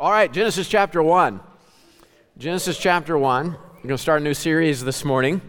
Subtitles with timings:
[0.00, 1.40] All right, Genesis chapter 1.
[2.38, 3.46] Genesis chapter 1.
[3.48, 5.40] We're going to start a new series this morning.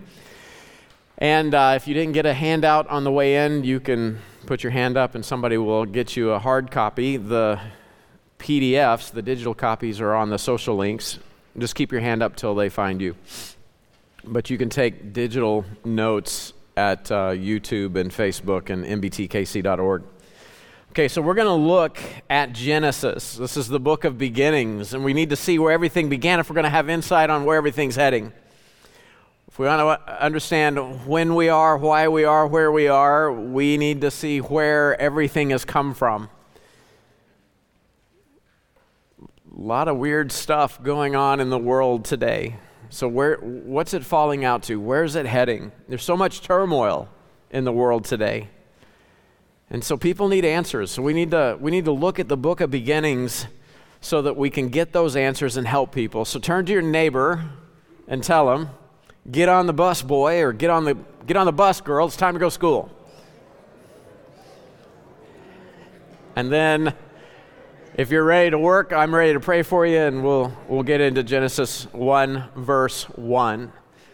[1.20, 4.18] And uh, if you didn't get a handout on the way in, you can
[4.48, 7.16] put your hand up and somebody will get you a hard copy.
[7.16, 7.60] The
[8.40, 11.20] PDFs, the digital copies, are on the social links.
[11.60, 13.16] Just keep your hand up till they find you.
[14.24, 20.02] But you can take digital notes at uh, YouTube and Facebook and mbtkc.org.
[20.92, 22.00] Okay, so we're going to look
[22.32, 23.36] at Genesis.
[23.36, 26.50] This is the book of beginnings, and we need to see where everything began if
[26.50, 28.34] we're going to have insight on where everything's heading.
[29.48, 33.78] If we want to understand when we are, why we are, where we are, we
[33.78, 36.32] need to see where everything has come from.
[39.22, 39.26] A
[39.62, 42.56] lot of weird stuff going on in the world today.
[42.90, 44.78] So, where, what's it falling out to?
[44.78, 45.72] Where's it heading?
[45.88, 47.10] There's so much turmoil
[47.52, 48.48] in the world today.
[49.72, 50.92] And so people need answers.
[50.92, 53.46] So we need to we need to look at the book of beginnings
[54.02, 56.26] so that we can get those answers and help people.
[56.26, 57.44] So turn to your neighbor
[58.08, 58.70] and tell him,
[59.30, 62.08] "Get on the bus, boy," or "Get on the get on the bus, girl.
[62.08, 62.90] It's time to go to school."
[66.36, 66.96] And then
[67.96, 71.00] if you're ready to work, I'm ready to pray for you and we'll we'll get
[71.00, 73.72] into Genesis 1 verse 1.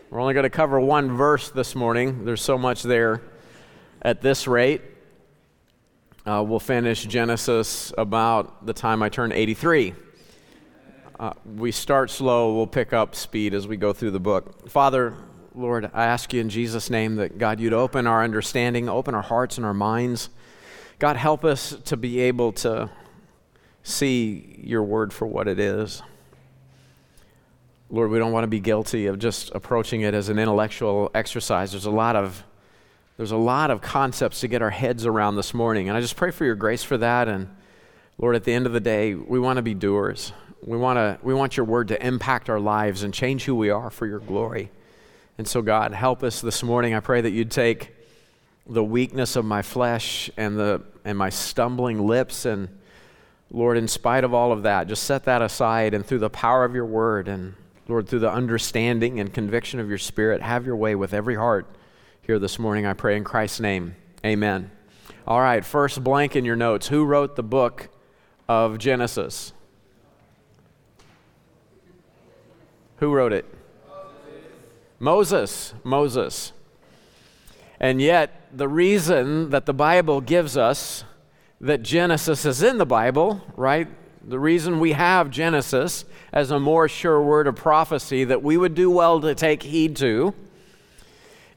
[0.09, 2.25] We're only going to cover one verse this morning.
[2.25, 3.21] There's so much there
[4.01, 4.81] at this rate.
[6.27, 9.93] Uh, we'll finish Genesis about the time I turn 83.
[11.19, 14.67] Uh, we start slow, we'll pick up speed as we go through the book.
[14.67, 15.13] Father,
[15.53, 19.21] Lord, I ask you in Jesus' name that God, you'd open our understanding, open our
[19.21, 20.29] hearts and our minds.
[20.97, 22.89] God, help us to be able to
[23.83, 26.01] see your word for what it is.
[27.91, 31.69] Lord, we don't want to be guilty of just approaching it as an intellectual exercise.
[31.69, 32.43] There's a lot of
[33.17, 36.17] there's a lot of concepts to get our heads around this morning, and I just
[36.17, 37.29] pray for your grace for that.
[37.29, 37.47] And
[38.17, 40.33] Lord, at the end of the day, we want to be doers.
[40.65, 43.69] We want to we want your word to impact our lives and change who we
[43.69, 44.69] are for your glory.
[45.37, 46.93] And so, God, help us this morning.
[46.93, 47.93] I pray that you'd take
[48.67, 52.67] the weakness of my flesh and the and my stumbling lips and
[53.51, 56.65] Lord, in spite of all of that, just set that aside and through the power
[56.65, 57.53] of your word and
[57.87, 61.67] Lord, through the understanding and conviction of your spirit, have your way with every heart
[62.25, 62.87] here this morning.
[62.87, 63.95] I pray in Christ's name.
[64.25, 64.71] Amen.
[65.27, 66.87] All right, first blank in your notes.
[66.87, 67.89] Who wrote the book
[68.49, 69.53] of Genesis?
[72.97, 73.45] Who wrote it?
[74.97, 75.75] Moses.
[75.83, 76.51] Moses.
[77.79, 81.03] And yet, the reason that the Bible gives us
[81.61, 83.87] that Genesis is in the Bible, right?
[84.27, 88.73] The reason we have Genesis as a more sure word of prophecy that we would
[88.73, 90.33] do well to take heed to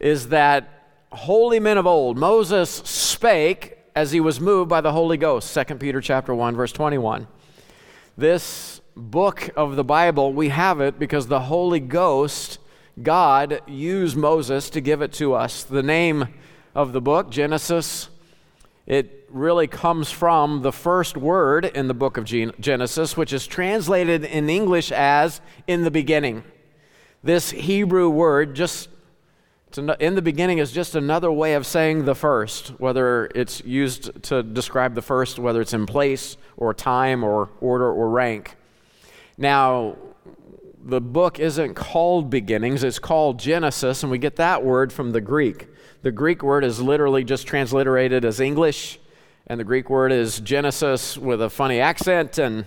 [0.01, 0.69] is that
[1.13, 5.53] holy men of old, Moses spake as he was moved by the Holy Ghost.
[5.53, 7.27] 2 Peter chapter 1 verse 21.
[8.17, 12.59] This book of the Bible, we have it because the Holy Ghost
[13.01, 15.63] God used Moses to give it to us.
[15.63, 16.29] The name
[16.75, 18.09] of the book, Genesis,
[18.87, 24.25] it really comes from the first word in the book of Genesis, which is translated
[24.25, 26.43] in English as in the beginning.
[27.23, 28.89] This Hebrew word, just
[29.77, 34.43] in the beginning is just another way of saying the first, whether it's used to
[34.43, 38.57] describe the first, whether it's in place or time or order or rank.
[39.37, 39.97] Now,
[40.85, 45.21] the book isn't called beginnings, it's called Genesis, and we get that word from the
[45.21, 45.69] Greek.
[46.03, 48.99] The Greek word is literally just transliterated as English,
[49.47, 52.65] and the Greek word is Genesis with a funny accent, and,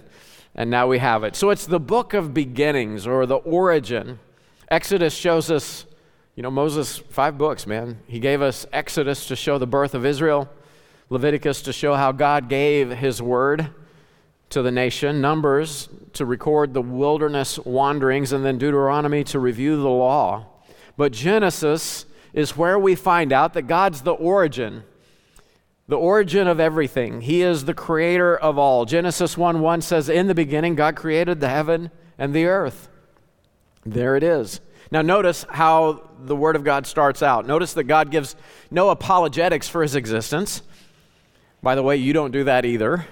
[0.53, 1.35] and now we have it.
[1.35, 4.19] So it's the book of beginnings or the origin.
[4.69, 5.85] Exodus shows us
[6.35, 7.99] you know, Moses, five books, man.
[8.07, 10.47] He gave us Exodus to show the birth of Israel,
[11.09, 13.69] Leviticus to show how God gave his word
[14.49, 19.89] to the nation, Numbers to record the wilderness wanderings, and then Deuteronomy to review the
[19.89, 20.45] law.
[20.95, 24.83] But Genesis is where we find out that God's the origin
[25.87, 27.19] the origin of everything.
[27.19, 28.85] He is the creator of all.
[28.85, 32.87] Genesis 1 1 says, In the beginning, God created the heaven and the earth.
[33.85, 34.61] There it is.
[34.91, 37.47] Now, notice how the Word of God starts out.
[37.47, 38.35] Notice that God gives
[38.69, 40.61] no apologetics for his existence.
[41.63, 43.05] By the way, you don't do that either.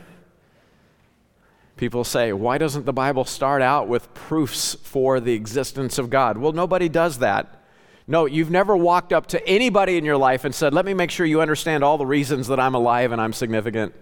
[1.77, 6.37] People say, why doesn't the Bible start out with proofs for the existence of God?
[6.37, 7.61] Well, nobody does that.
[8.07, 11.11] No, you've never walked up to anybody in your life and said, let me make
[11.11, 13.95] sure you understand all the reasons that I'm alive and I'm significant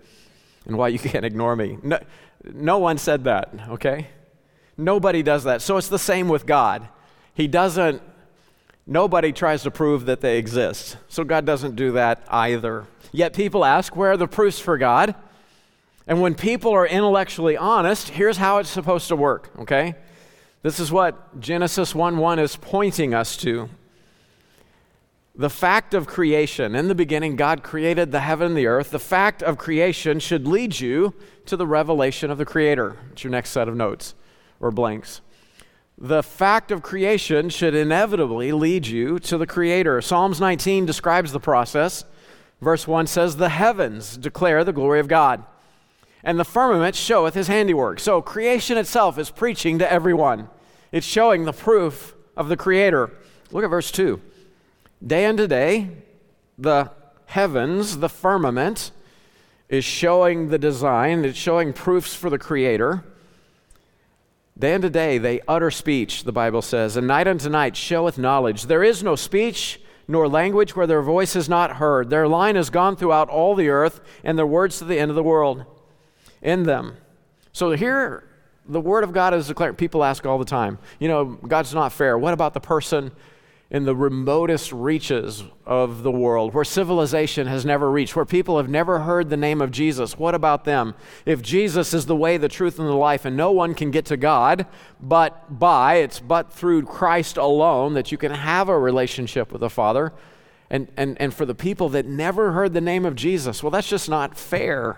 [0.66, 1.78] and why you can't ignore me.
[1.84, 2.00] No,
[2.52, 4.08] no one said that, okay?
[4.78, 5.62] Nobody does that.
[5.62, 6.90] So it's the same with God.
[7.38, 8.02] He doesn't,
[8.88, 10.98] nobody tries to prove that they exist.
[11.08, 12.88] So God doesn't do that either.
[13.12, 15.14] Yet people ask, where are the proofs for God?
[16.08, 19.94] And when people are intellectually honest, here's how it's supposed to work, okay?
[20.64, 23.70] This is what Genesis 1 1 is pointing us to.
[25.36, 28.90] The fact of creation, in the beginning, God created the heaven and the earth.
[28.90, 31.14] The fact of creation should lead you
[31.46, 32.98] to the revelation of the Creator.
[33.12, 34.16] It's your next set of notes
[34.60, 35.22] or blanks
[35.98, 40.00] the fact of creation should inevitably lead you to the Creator.
[40.02, 42.06] Psalms 19 describes the process.
[42.62, 45.44] Verse 1 says, The heavens declare the glory of God,
[46.24, 48.00] and the firmament showeth his handiwork.
[48.00, 50.50] So creation itself is preaching to everyone,
[50.92, 53.12] it's showing the proof of the Creator.
[53.52, 54.22] Look at verse 2.
[55.06, 55.90] Day unto day,
[56.58, 56.92] the
[57.28, 58.92] heavens, the firmament,
[59.68, 63.04] is showing the design, it's showing proofs for the Creator.
[64.60, 68.64] Day unto day they utter speech, the Bible says, and night unto night showeth knowledge.
[68.64, 72.10] There is no speech nor language where their voice is not heard.
[72.10, 75.16] Their line is gone throughout all the earth, and their words to the end of
[75.16, 75.66] the world
[76.42, 76.94] in them.
[77.52, 78.24] So here,
[78.68, 79.78] the word of God is declared.
[79.78, 82.18] People ask all the time, you know, God's not fair.
[82.18, 83.12] What about the person
[83.70, 88.70] in the remotest reaches of the world, where civilization has never reached, where people have
[88.70, 90.18] never heard the name of Jesus.
[90.18, 90.96] What about them?
[91.26, 94.06] If Jesus is the way, the truth, and the life, and no one can get
[94.06, 94.66] to God
[95.02, 99.70] but by, it's but through Christ alone that you can have a relationship with the
[99.70, 100.14] Father.
[100.70, 103.90] And, and, and for the people that never heard the name of Jesus, well, that's
[103.90, 104.98] just not fair.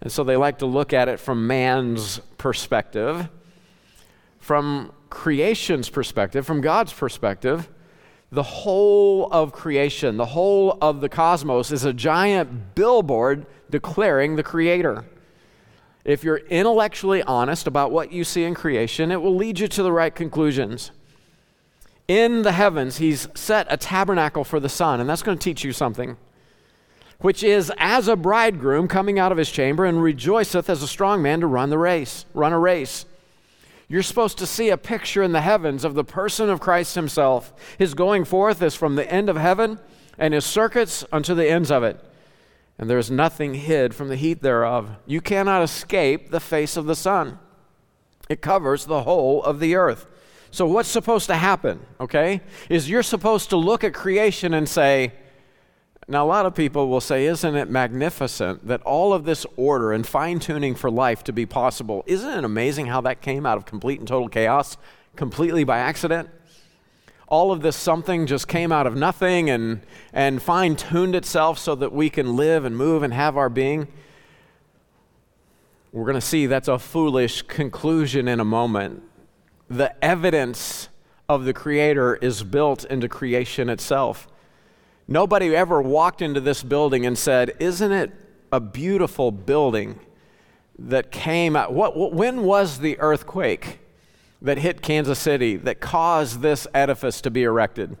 [0.00, 3.28] And so they like to look at it from man's perspective,
[4.38, 7.68] from creation's perspective, from God's perspective
[8.30, 14.42] the whole of creation, the whole of the cosmos, is a giant billboard declaring the
[14.42, 15.04] Creator.
[16.04, 19.82] If you're intellectually honest about what you see in creation, it will lead you to
[19.82, 20.90] the right conclusions.
[22.06, 25.64] In the heavens, He's set a tabernacle for the sun, and that's going to teach
[25.64, 26.16] you something,
[27.20, 31.22] which is as a bridegroom coming out of his chamber and rejoiceth as a strong
[31.22, 33.04] man to run the race, run a race.
[33.88, 37.52] You're supposed to see a picture in the heavens of the person of Christ himself.
[37.78, 39.78] His going forth is from the end of heaven,
[40.18, 41.98] and his circuits unto the ends of it.
[42.78, 44.90] And there is nothing hid from the heat thereof.
[45.06, 47.38] You cannot escape the face of the sun,
[48.28, 50.06] it covers the whole of the earth.
[50.50, 55.12] So, what's supposed to happen, okay, is you're supposed to look at creation and say,
[56.10, 59.92] now, a lot of people will say, Isn't it magnificent that all of this order
[59.92, 62.02] and fine tuning for life to be possible?
[62.06, 64.78] Isn't it amazing how that came out of complete and total chaos,
[65.16, 66.30] completely by accident?
[67.26, 69.82] All of this something just came out of nothing and,
[70.14, 73.86] and fine tuned itself so that we can live and move and have our being.
[75.92, 79.02] We're going to see that's a foolish conclusion in a moment.
[79.68, 80.88] The evidence
[81.28, 84.26] of the Creator is built into creation itself.
[85.10, 88.12] Nobody ever walked into this building and said, Isn't it
[88.52, 89.98] a beautiful building
[90.78, 91.72] that came out?
[91.72, 93.78] What, what, when was the earthquake
[94.42, 97.96] that hit Kansas City that caused this edifice to be erected?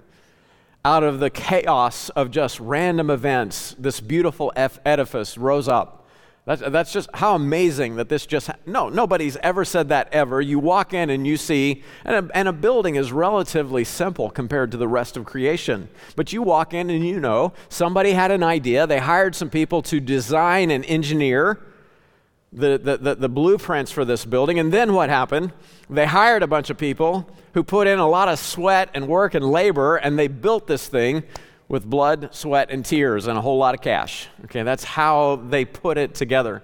[0.84, 6.07] Out of the chaos of just random events, this beautiful edifice rose up.
[6.48, 10.40] That's, that's just how amazing that this just, no, nobody's ever said that ever.
[10.40, 14.70] You walk in and you see, and a, and a building is relatively simple compared
[14.70, 15.90] to the rest of creation.
[16.16, 18.86] But you walk in and you know somebody had an idea.
[18.86, 21.60] They hired some people to design and engineer
[22.50, 24.58] the, the, the, the blueprints for this building.
[24.58, 25.52] And then what happened?
[25.90, 29.34] They hired a bunch of people who put in a lot of sweat and work
[29.34, 31.24] and labor, and they built this thing
[31.68, 34.28] with blood, sweat, and tears and a whole lot of cash.
[34.44, 36.62] Okay, that's how they put it together.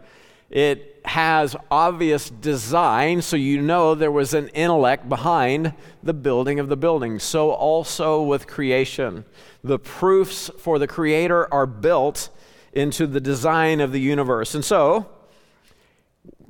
[0.50, 6.68] It has obvious design, so you know there was an intellect behind the building of
[6.68, 7.18] the building.
[7.18, 9.24] So also with creation.
[9.62, 12.30] The proofs for the Creator are built
[12.72, 14.54] into the design of the universe.
[14.54, 15.08] And so,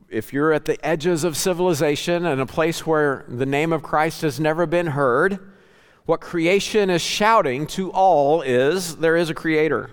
[0.08, 4.23] if you're at the edges of civilization and a place where the name of Christ
[4.23, 5.40] has never been heard,
[6.06, 9.90] what creation is shouting to all is there is a creator.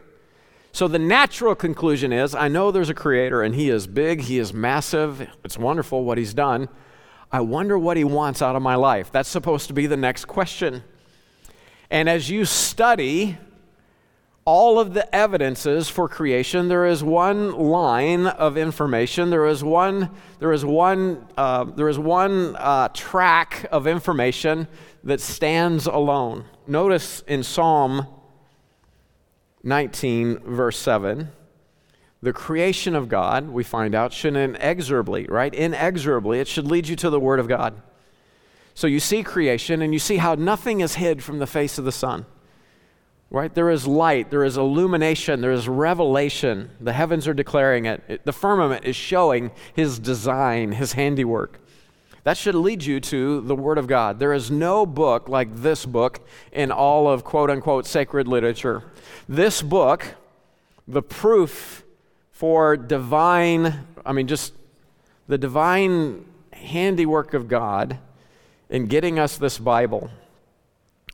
[0.73, 4.37] So the natural conclusion is I know there's a creator and he is big, he
[4.37, 6.67] is massive, it's wonderful what he's done.
[7.31, 9.09] I wonder what he wants out of my life.
[9.09, 10.83] That's supposed to be the next question.
[11.89, 13.37] And as you study
[14.45, 16.67] all of the evidences for creation.
[16.67, 19.29] There is one line of information.
[19.29, 20.10] There is one.
[20.39, 21.25] There is one.
[21.38, 24.67] Uh, there is one uh, track of information
[25.03, 26.45] that stands alone.
[26.65, 28.07] Notice in Psalm
[29.63, 31.29] 19, verse seven,
[32.21, 33.48] the creation of God.
[33.50, 35.53] We find out should inexorably, right?
[35.53, 37.79] Inexorably, it should lead you to the Word of God.
[38.74, 41.86] So you see creation, and you see how nothing is hid from the face of
[41.86, 42.25] the sun
[43.31, 43.55] right?
[43.55, 46.69] There is light, there is illumination, there is revelation.
[46.81, 48.03] The heavens are declaring it.
[48.09, 48.25] it.
[48.25, 51.59] The firmament is showing his design, his handiwork.
[52.23, 54.19] That should lead you to the Word of God.
[54.19, 58.83] There is no book like this book in all of quote unquote sacred literature.
[59.29, 60.05] This book,
[60.88, 61.83] the proof
[62.31, 64.53] for divine, I mean, just
[65.27, 67.97] the divine handiwork of God
[68.69, 70.11] in getting us this Bible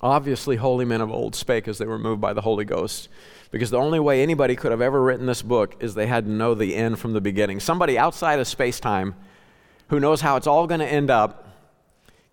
[0.01, 3.09] Obviously, holy men of old spake as they were moved by the Holy Ghost,
[3.49, 6.31] because the only way anybody could have ever written this book is they had to
[6.31, 7.59] know the end from the beginning.
[7.59, 9.15] Somebody outside of space time
[9.89, 11.47] who knows how it's all going to end up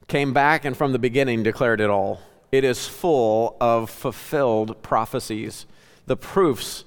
[0.08, 2.20] came back and from the beginning declared it all.
[2.52, 5.64] It is full of fulfilled prophecies,
[6.06, 6.84] the proofs,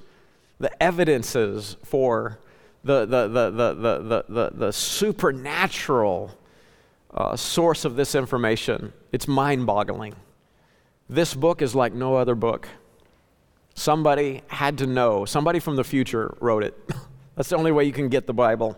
[0.60, 2.38] the evidences for
[2.84, 6.38] the, the, the, the, the, the, the, the supernatural
[7.14, 8.92] uh, source of this information.
[9.12, 10.14] It's mind boggling.
[11.10, 12.68] This book is like no other book.
[13.76, 15.24] Somebody had to know.
[15.24, 16.76] Somebody from the future wrote it.
[17.36, 18.78] That's the only way you can get the Bible.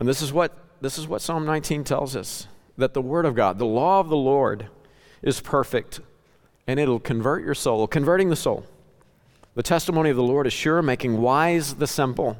[0.00, 3.34] And this is what, this is what Psalm 19 tells us that the Word of
[3.34, 4.68] God, the law of the Lord,
[5.22, 6.00] is perfect,
[6.66, 8.66] and it'll convert your soul, converting the soul.
[9.54, 12.38] The testimony of the Lord is sure, making wise the simple.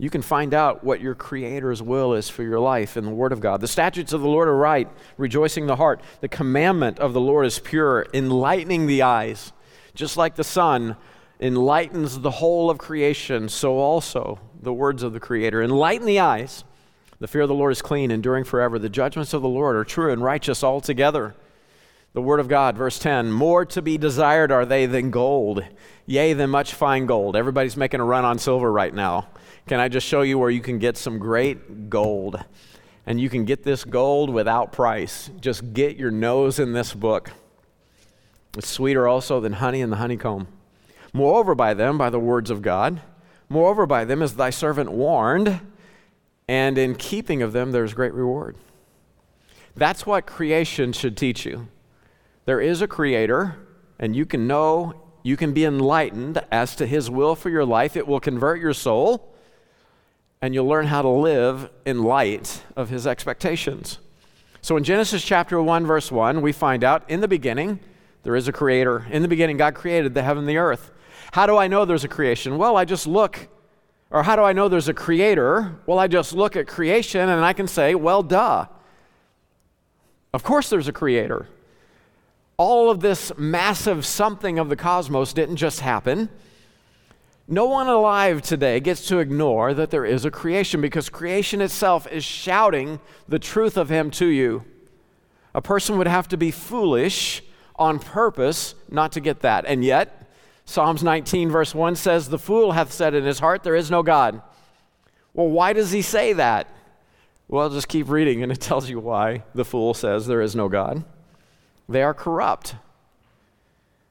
[0.00, 3.32] You can find out what your Creator's will is for your life in the Word
[3.32, 3.60] of God.
[3.60, 4.88] The statutes of the Lord are right,
[5.18, 6.00] rejoicing the heart.
[6.22, 9.52] The commandment of the Lord is pure, enlightening the eyes.
[9.94, 10.96] Just like the sun
[11.38, 16.64] enlightens the whole of creation, so also the words of the Creator enlighten the eyes.
[17.18, 18.78] The fear of the Lord is clean, enduring forever.
[18.78, 21.34] The judgments of the Lord are true and righteous altogether
[22.12, 25.62] the Word of God, verse 10 More to be desired are they than gold,
[26.06, 27.36] yea, than much fine gold.
[27.36, 29.28] Everybody's making a run on silver right now.
[29.66, 32.42] Can I just show you where you can get some great gold?
[33.06, 35.30] And you can get this gold without price.
[35.40, 37.30] Just get your nose in this book.
[38.56, 40.48] It's sweeter also than honey in the honeycomb.
[41.12, 43.00] Moreover, by them, by the words of God,
[43.48, 45.60] moreover, by them is thy servant warned,
[46.48, 48.56] and in keeping of them there is great reward.
[49.76, 51.68] That's what creation should teach you.
[52.50, 53.54] There is a creator,
[54.00, 57.96] and you can know, you can be enlightened as to his will for your life.
[57.96, 59.32] It will convert your soul,
[60.42, 64.00] and you'll learn how to live in light of his expectations.
[64.62, 67.78] So in Genesis chapter 1, verse 1, we find out in the beginning,
[68.24, 69.06] there is a creator.
[69.12, 70.90] In the beginning, God created the heaven and the earth.
[71.30, 72.58] How do I know there's a creation?
[72.58, 73.46] Well, I just look.
[74.10, 75.76] Or how do I know there's a creator?
[75.86, 78.66] Well, I just look at creation and I can say, well, duh.
[80.34, 81.46] Of course, there's a creator
[82.60, 86.28] all of this massive something of the cosmos didn't just happen.
[87.48, 92.06] No one alive today gets to ignore that there is a creation because creation itself
[92.12, 94.62] is shouting the truth of Him to you.
[95.54, 97.42] A person would have to be foolish
[97.76, 99.64] on purpose not to get that.
[99.64, 100.30] And yet,
[100.66, 104.02] Psalms 19, verse 1 says, The fool hath said in his heart, There is no
[104.02, 104.42] God.
[105.32, 106.66] Well, why does he say that?
[107.48, 110.68] Well, just keep reading and it tells you why the fool says there is no
[110.68, 111.02] God.
[111.90, 112.76] They are corrupt.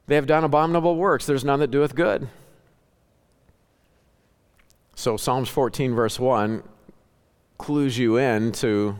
[0.07, 1.25] They have done abominable works.
[1.25, 2.27] There's none that doeth good.
[4.95, 6.61] So, Psalms 14, verse 1,
[7.57, 8.99] clues you in to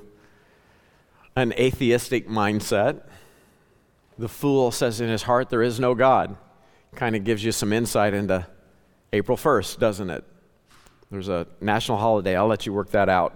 [1.36, 3.01] an atheistic mindset.
[4.17, 6.38] The fool says in his heart, There is no God.
[6.95, 8.48] Kind of gives you some insight into
[9.12, 10.24] April 1st, doesn't it?
[11.12, 12.38] There's a national holiday.
[12.38, 13.36] I'll let you work that out.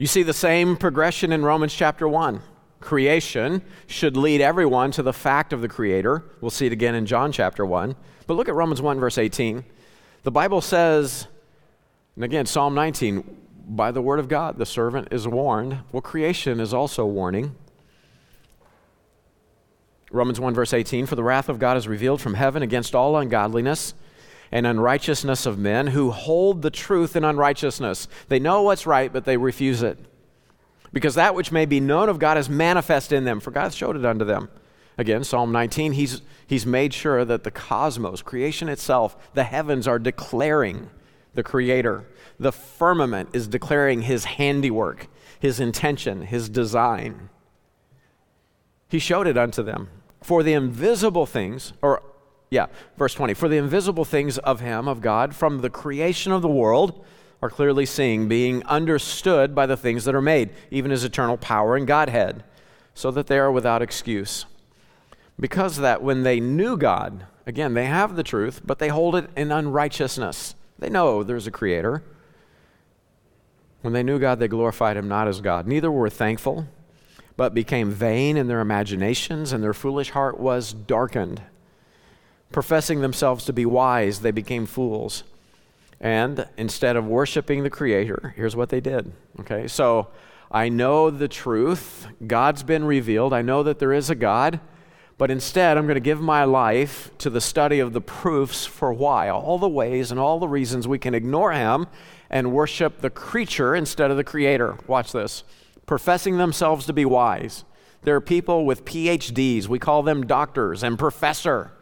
[0.00, 2.40] You see the same progression in Romans chapter 1.
[2.80, 6.24] Creation should lead everyone to the fact of the Creator.
[6.40, 7.94] We'll see it again in John chapter 1.
[8.26, 9.62] But look at Romans 1, verse 18.
[10.22, 11.26] The Bible says,
[12.16, 13.24] and again, Psalm 19,
[13.68, 15.80] by the word of God, the servant is warned.
[15.92, 17.54] Well, creation is also warning.
[20.10, 23.18] Romans 1, verse 18 For the wrath of God is revealed from heaven against all
[23.18, 23.92] ungodliness
[24.52, 28.08] and unrighteousness of men who hold the truth in unrighteousness.
[28.28, 29.98] They know what's right, but they refuse it.
[30.92, 33.96] Because that which may be known of God is manifest in them, for God showed
[33.96, 34.48] it unto them.
[34.98, 40.00] Again, Psalm 19, he's, he's made sure that the cosmos, creation itself, the heavens are
[40.00, 40.90] declaring
[41.34, 42.06] the Creator.
[42.40, 45.06] The firmament is declaring his handiwork,
[45.38, 47.28] his intention, his design.
[48.88, 49.90] He showed it unto them.
[50.22, 52.02] For the invisible things, or
[52.50, 52.66] yeah,
[52.96, 53.34] verse 20.
[53.34, 57.04] For the invisible things of him, of God, from the creation of the world,
[57.40, 61.76] are clearly seen, being understood by the things that are made, even his eternal power
[61.76, 62.42] and Godhead,
[62.92, 64.44] so that they are without excuse.
[65.38, 69.30] Because that when they knew God, again, they have the truth, but they hold it
[69.36, 70.54] in unrighteousness.
[70.78, 72.02] They know there's a creator.
[73.82, 75.66] When they knew God, they glorified him not as God.
[75.66, 76.66] Neither were thankful,
[77.38, 81.42] but became vain in their imaginations, and their foolish heart was darkened.
[82.52, 85.22] Professing themselves to be wise, they became fools.
[86.00, 89.12] And instead of worshiping the Creator, here's what they did.
[89.40, 90.08] Okay, so
[90.50, 92.06] I know the truth.
[92.26, 93.32] God's been revealed.
[93.32, 94.60] I know that there is a God.
[95.16, 98.90] But instead, I'm going to give my life to the study of the proofs for
[98.92, 101.86] why, all the ways and all the reasons we can ignore Him
[102.30, 104.78] and worship the creature instead of the Creator.
[104.86, 105.44] Watch this.
[105.86, 107.64] Professing themselves to be wise.
[108.02, 111.72] There are people with PhDs, we call them doctors and professor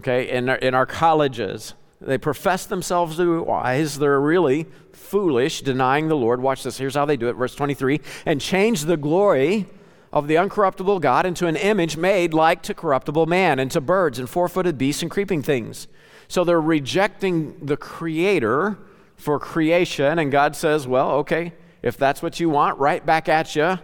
[0.00, 1.74] okay, in our, in our colleges.
[2.00, 3.98] They profess themselves to be wise.
[3.98, 6.42] They're really foolish, denying the Lord.
[6.42, 6.76] Watch this.
[6.76, 9.66] Here's how they do it, verse 23 and change the glory
[10.12, 14.18] of the uncorruptible God into an image made like to corruptible man, and to birds,
[14.20, 15.88] and four footed beasts, and creeping things.
[16.28, 18.78] So they're rejecting the Creator
[19.16, 23.56] for creation, and God says, Well, okay, if that's what you want, right back at
[23.56, 23.78] you.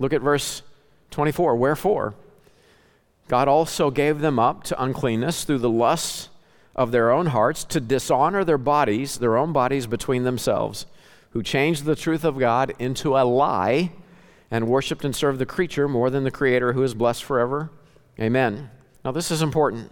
[0.00, 0.62] Look at verse
[1.12, 1.54] 24.
[1.56, 2.14] Wherefore?
[3.28, 6.28] God also gave them up to uncleanness through the lusts
[6.76, 10.86] of their own hearts to dishonor their bodies, their own bodies between themselves,
[11.30, 13.92] who changed the truth of God into a lie
[14.50, 17.70] and worshiped and served the creature more than the Creator who is blessed forever.
[18.20, 18.70] Amen.
[19.04, 19.90] Now, this is important.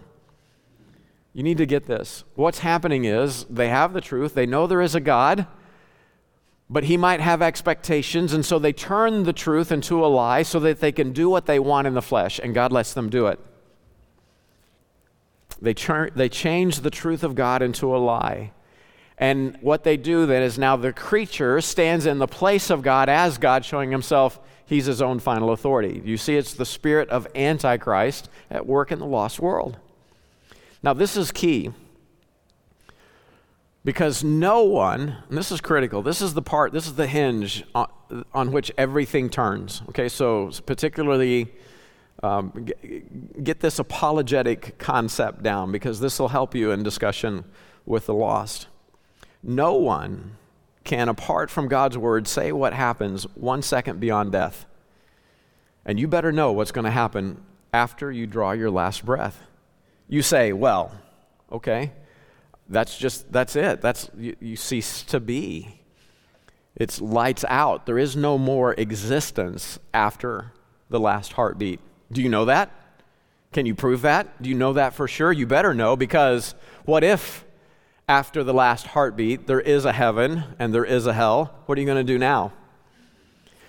[1.33, 2.23] You need to get this.
[2.35, 5.47] What's happening is they have the truth, they know there is a God
[6.69, 10.59] but he might have expectations, and so they turn the truth into a lie so
[10.59, 13.27] that they can do what they want in the flesh, and God lets them do
[13.27, 13.39] it.
[15.61, 15.73] They,
[16.15, 18.51] they change the truth of God into a lie.
[19.17, 23.07] And what they do then is now the creature stands in the place of God
[23.09, 26.01] as God, showing himself he's his own final authority.
[26.03, 29.77] You see, it's the spirit of Antichrist at work in the lost world.
[30.81, 31.71] Now, this is key
[33.85, 37.65] because no one, and this is critical, this is the part, this is the hinge
[37.75, 37.87] on,
[38.33, 39.81] on which everything turns.
[39.89, 41.47] Okay, so particularly
[42.23, 42.67] um,
[43.43, 47.43] get this apologetic concept down because this will help you in discussion
[47.85, 48.67] with the lost.
[49.41, 50.37] No one
[50.85, 54.65] can, apart from God's word, say what happens one second beyond death.
[55.85, 57.41] And you better know what's going to happen
[57.73, 59.41] after you draw your last breath.
[60.07, 60.93] You say, Well,
[61.51, 61.91] okay,
[62.69, 63.81] that's just, that's it.
[63.81, 65.79] That's, you, you cease to be.
[66.75, 67.85] It's lights out.
[67.85, 70.51] There is no more existence after
[70.89, 71.79] the last heartbeat.
[72.11, 72.71] Do you know that?
[73.51, 74.41] Can you prove that?
[74.41, 75.31] Do you know that for sure?
[75.31, 77.45] You better know because what if
[78.09, 81.53] after the last heartbeat there is a heaven and there is a hell?
[81.67, 82.53] What are you going to do now?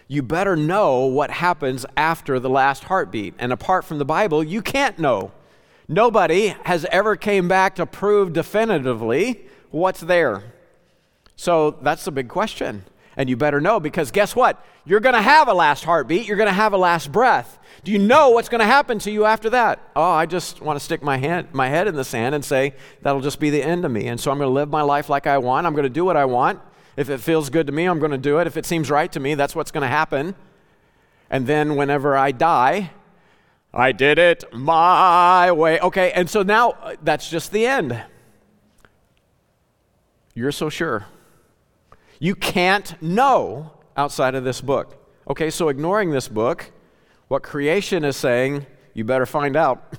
[0.09, 3.35] You better know what happens after the last heartbeat.
[3.39, 5.33] And apart from the Bible, you can't know
[5.89, 10.43] Nobody has ever came back to prove definitively what's there.
[11.37, 12.85] So that's the big question.
[13.17, 14.65] And you better know because guess what?
[14.87, 16.27] You're going to have a last heartbeat.
[16.27, 17.59] You're going to have a last breath.
[17.85, 19.79] Do you know what's going to happen to you after that?
[19.95, 22.75] Oh, I just want to stick my, hand, my head in the sand and say,
[23.03, 24.07] that'll just be the end of me.
[24.09, 25.67] And so I'm going to live my life like I want.
[25.67, 26.61] I'm going to do what I want.
[26.97, 28.47] If it feels good to me, I'm going to do it.
[28.47, 30.35] If it seems right to me, that's what's going to happen.
[31.31, 32.91] And then whenever I die,
[33.77, 35.81] I did it my way.
[35.81, 38.01] Okay, and so now uh, that's just the end.
[40.33, 41.07] You're so sure.
[42.21, 45.03] You can't know outside of this book.
[45.29, 46.71] Okay, so ignoring this book,
[47.27, 49.99] what creation is saying, you better find out.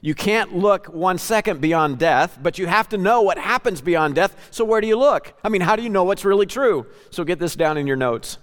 [0.00, 4.14] You can't look one second beyond death, but you have to know what happens beyond
[4.14, 4.36] death.
[4.50, 5.32] So, where do you look?
[5.42, 6.86] I mean, how do you know what's really true?
[7.10, 8.36] So, get this down in your notes.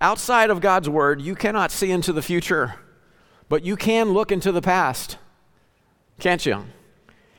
[0.00, 2.74] Outside of God's word, you cannot see into the future.
[3.48, 5.18] But you can look into the past,
[6.18, 6.64] can't you?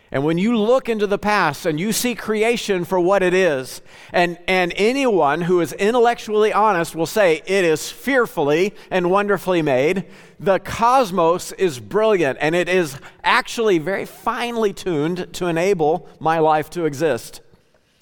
[0.10, 3.82] And when you look into the past and you see creation for what it is,
[4.14, 10.06] and, and anyone who is intellectually honest will say it is fearfully and wonderfully made,
[10.40, 16.70] the cosmos is brilliant and it is actually very finely tuned to enable my life
[16.70, 17.42] to exist.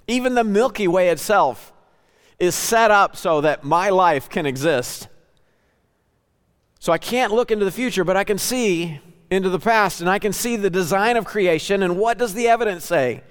[0.08, 1.74] Even the Milky Way itself
[2.38, 5.08] is set up so that my life can exist.
[6.86, 9.00] So I can't look into the future, but I can see
[9.32, 12.48] into the past and I can see the design of creation and what does the
[12.48, 13.24] evidence say?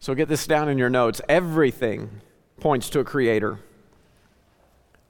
[0.00, 1.20] So get this down in your notes.
[1.28, 2.10] Everything
[2.58, 3.60] points to a creator.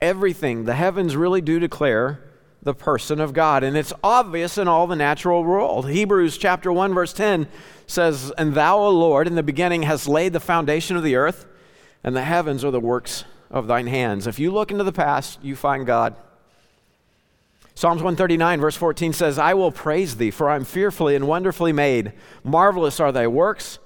[0.03, 2.23] Everything, the heavens really do declare
[2.63, 3.65] the person of God.
[3.65, 5.89] And it's obvious in all the natural world.
[5.89, 7.47] Hebrews chapter 1 verse 10
[7.87, 11.47] says, "And thou, O Lord, in the beginning hast laid the foundation of the earth,
[12.05, 15.39] and the heavens are the works of thine hands." If you look into the past,
[15.43, 16.15] you find God.
[17.75, 22.13] Psalms 139, verse 14 says, I will praise thee, for I'm fearfully and wonderfully made.
[22.45, 23.79] Marvelous are thy works,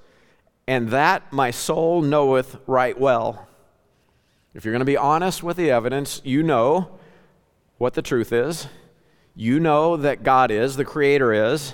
[0.67, 3.47] and that my soul knoweth right well.
[4.53, 6.97] If you're going to be honest with the evidence, you know
[7.77, 8.67] what the truth is.
[9.35, 11.73] You know that God is, the Creator is.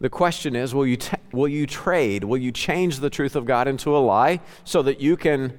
[0.00, 3.46] The question is will you, t- will you trade, will you change the truth of
[3.46, 5.58] God into a lie so that you can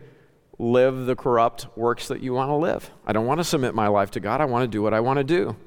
[0.57, 2.89] live the corrupt works that you want to live?
[3.05, 5.01] I don't want to submit my life to God, I want to do what I
[5.01, 5.57] want to do.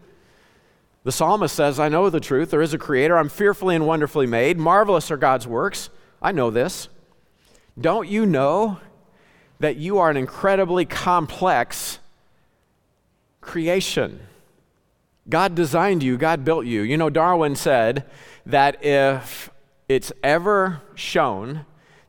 [1.04, 2.50] The psalmist says, I know the truth.
[2.50, 3.16] There is a creator.
[3.18, 4.58] I'm fearfully and wonderfully made.
[4.58, 5.90] Marvelous are God's works.
[6.20, 6.88] I know this.
[7.80, 8.78] Don't you know
[9.58, 11.98] that you are an incredibly complex
[13.40, 14.20] creation?
[15.28, 16.82] God designed you, God built you.
[16.82, 18.04] You know, Darwin said
[18.46, 19.50] that if
[19.88, 21.64] it's ever shown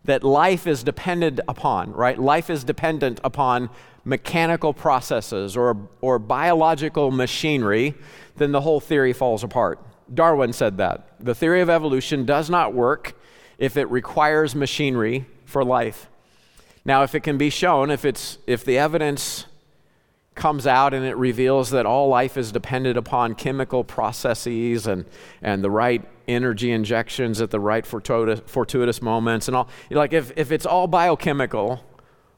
[0.05, 2.19] that life is dependent upon, right?
[2.19, 3.69] Life is dependent upon
[4.03, 7.93] mechanical processes or, or biological machinery,
[8.37, 9.79] then the whole theory falls apart.
[10.13, 11.07] Darwin said that.
[11.19, 13.17] The theory of evolution does not work
[13.57, 16.09] if it requires machinery for life.
[16.85, 19.45] Now, if it can be shown, if, it's, if the evidence
[20.35, 25.05] comes out and it reveals that all life is dependent upon chemical processes and,
[25.43, 30.35] and the right energy injections at the right fortuitous, fortuitous moments and all, like if,
[30.35, 31.81] if it's all biochemical,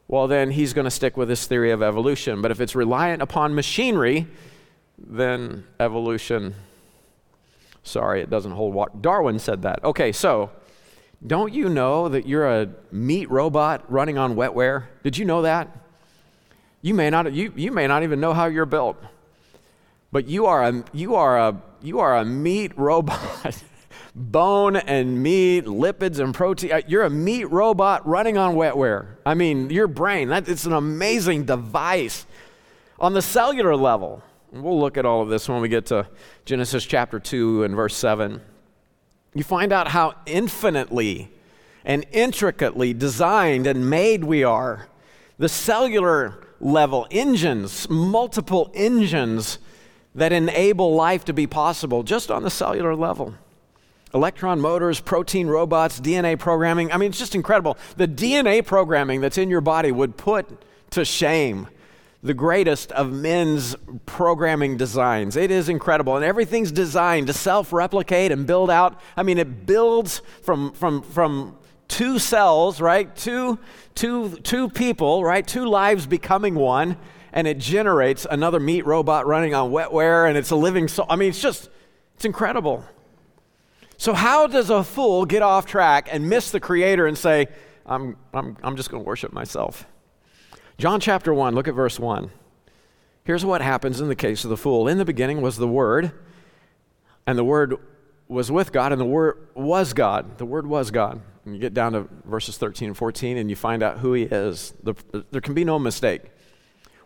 [0.08, 2.42] well, then he's going to stick with his theory of evolution.
[2.42, 4.28] But if it's reliant upon machinery,
[4.98, 6.54] then evolution.
[7.82, 8.92] Sorry, it doesn't hold water.
[9.00, 9.84] Darwin said that.
[9.84, 10.50] Okay, so
[11.26, 14.84] don't you know that you're a meat robot running on wetware?
[15.02, 15.68] Did you know that?
[16.82, 18.96] You may not, you, you may not even know how you're built,
[20.12, 23.20] but you are a, you are a, you are a meat robot.
[24.18, 26.72] Bone and meat, lipids and protein.
[26.72, 29.08] Uh, you're a meat robot running on wetware.
[29.26, 32.24] I mean, your brain, that, it's an amazing device
[32.98, 34.22] on the cellular level
[34.62, 36.06] we'll look at all of this when we get to
[36.44, 38.40] Genesis chapter 2 and verse 7.
[39.34, 41.30] You find out how infinitely
[41.84, 44.88] and intricately designed and made we are.
[45.38, 49.58] The cellular level, engines, multiple engines
[50.14, 53.34] that enable life to be possible just on the cellular level.
[54.14, 56.90] Electron motors, protein robots, DNA programming.
[56.90, 57.76] I mean, it's just incredible.
[57.96, 60.48] The DNA programming that's in your body would put
[60.92, 61.68] to shame
[62.22, 63.76] the greatest of men's
[64.06, 65.36] programming designs.
[65.36, 66.16] It is incredible.
[66.16, 69.00] And everything's designed to self replicate and build out.
[69.16, 71.56] I mean, it builds from, from, from
[71.88, 73.14] two cells, right?
[73.14, 73.58] Two,
[73.94, 75.46] two, two people, right?
[75.46, 76.96] Two lives becoming one.
[77.32, 80.28] And it generates another meat robot running on wetware.
[80.28, 81.06] And it's a living soul.
[81.08, 81.68] I mean, it's just,
[82.14, 82.84] it's incredible.
[83.98, 87.48] So, how does a fool get off track and miss the creator and say,
[87.86, 89.86] I'm, I'm, I'm just going to worship myself?
[90.78, 92.30] John chapter 1, look at verse 1.
[93.24, 94.86] Here's what happens in the case of the fool.
[94.86, 96.12] In the beginning was the Word,
[97.26, 97.76] and the Word
[98.28, 100.36] was with God, and the Word was God.
[100.36, 101.22] The Word was God.
[101.46, 104.24] And you get down to verses 13 and 14, and you find out who He
[104.24, 104.74] is.
[104.82, 104.92] The,
[105.30, 106.20] there can be no mistake.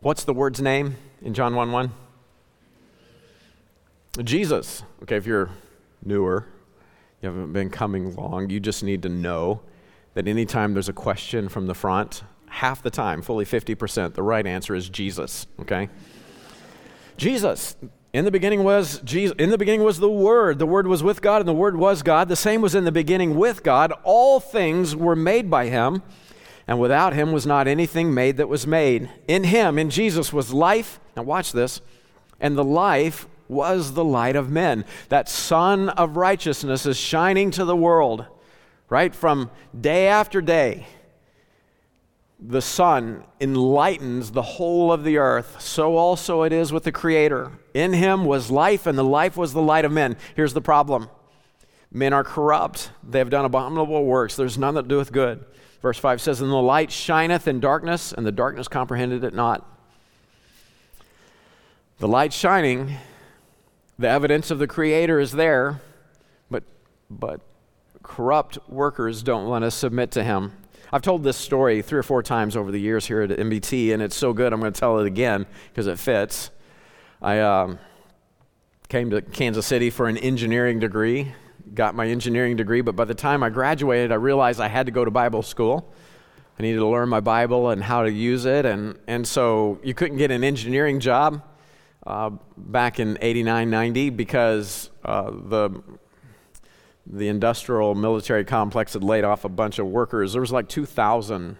[0.00, 1.90] What's the Word's name in John 1 1?
[4.24, 4.83] Jesus.
[5.04, 5.48] Okay, if you're
[6.04, 6.44] newer,
[7.22, 9.61] you haven't been coming long, you just need to know
[10.14, 14.46] that anytime there's a question from the front, half the time, fully 50%, the right
[14.46, 15.88] answer is Jesus, okay?
[17.16, 17.76] Jesus.
[18.12, 21.22] In the beginning was Jesus in the beginning was the word the word was with
[21.22, 24.40] God and the word was God the same was in the beginning with God all
[24.40, 26.02] things were made by him
[26.66, 30.52] and without him was not anything made that was made in him in Jesus was
[30.52, 31.80] life now watch this
[32.40, 37.64] and the life was the light of men that sun of righteousness is shining to
[37.64, 38.24] the world
[38.88, 40.84] right from day after day
[42.42, 47.53] the sun enlightens the whole of the earth, so also it is with the Creator.
[47.74, 50.16] In him was life, and the life was the light of men.
[50.37, 51.09] Here's the problem
[51.92, 54.37] men are corrupt, they have done abominable works.
[54.37, 55.44] There's none that doeth good.
[55.83, 59.66] Verse 5 says, And the light shineth in darkness, and the darkness comprehended it not.
[61.98, 62.92] The light shining,
[63.98, 65.81] the evidence of the Creator is there,
[66.50, 66.62] but,
[67.11, 67.40] but
[68.05, 70.53] corrupt workers don't want to submit to him.
[70.92, 74.03] I've told this story three or four times over the years here at MBT, and
[74.03, 76.50] it's so good, I'm going to tell it again because it fits.
[77.22, 77.79] I um,
[78.88, 81.33] came to Kansas City for an engineering degree,
[81.74, 84.92] got my engineering degree, but by the time I graduated, I realized I had to
[84.92, 85.92] go to Bible school.
[86.59, 89.94] I needed to learn my Bible and how to use it, and, and so you
[89.94, 91.42] couldn't get an engineering job.
[92.05, 95.70] Uh, back in 89, 90, because uh, the
[97.06, 100.32] the industrial military complex had laid off a bunch of workers.
[100.32, 101.56] There was like 2,000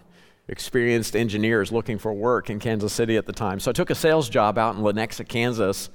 [0.47, 3.59] experienced engineers looking for work in Kansas City at the time.
[3.59, 5.89] So I took a sales job out in Lenexa, Kansas,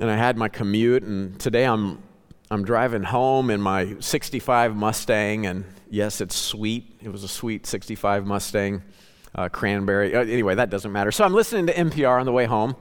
[0.00, 1.02] and I had my commute.
[1.02, 2.02] And today I'm
[2.50, 6.96] I'm driving home in my 65 Mustang, and yes, it's sweet.
[7.02, 8.82] It was a sweet 65 Mustang,
[9.34, 10.14] uh, cranberry.
[10.14, 11.12] Uh, anyway, that doesn't matter.
[11.12, 12.74] So I'm listening to NPR on the way home.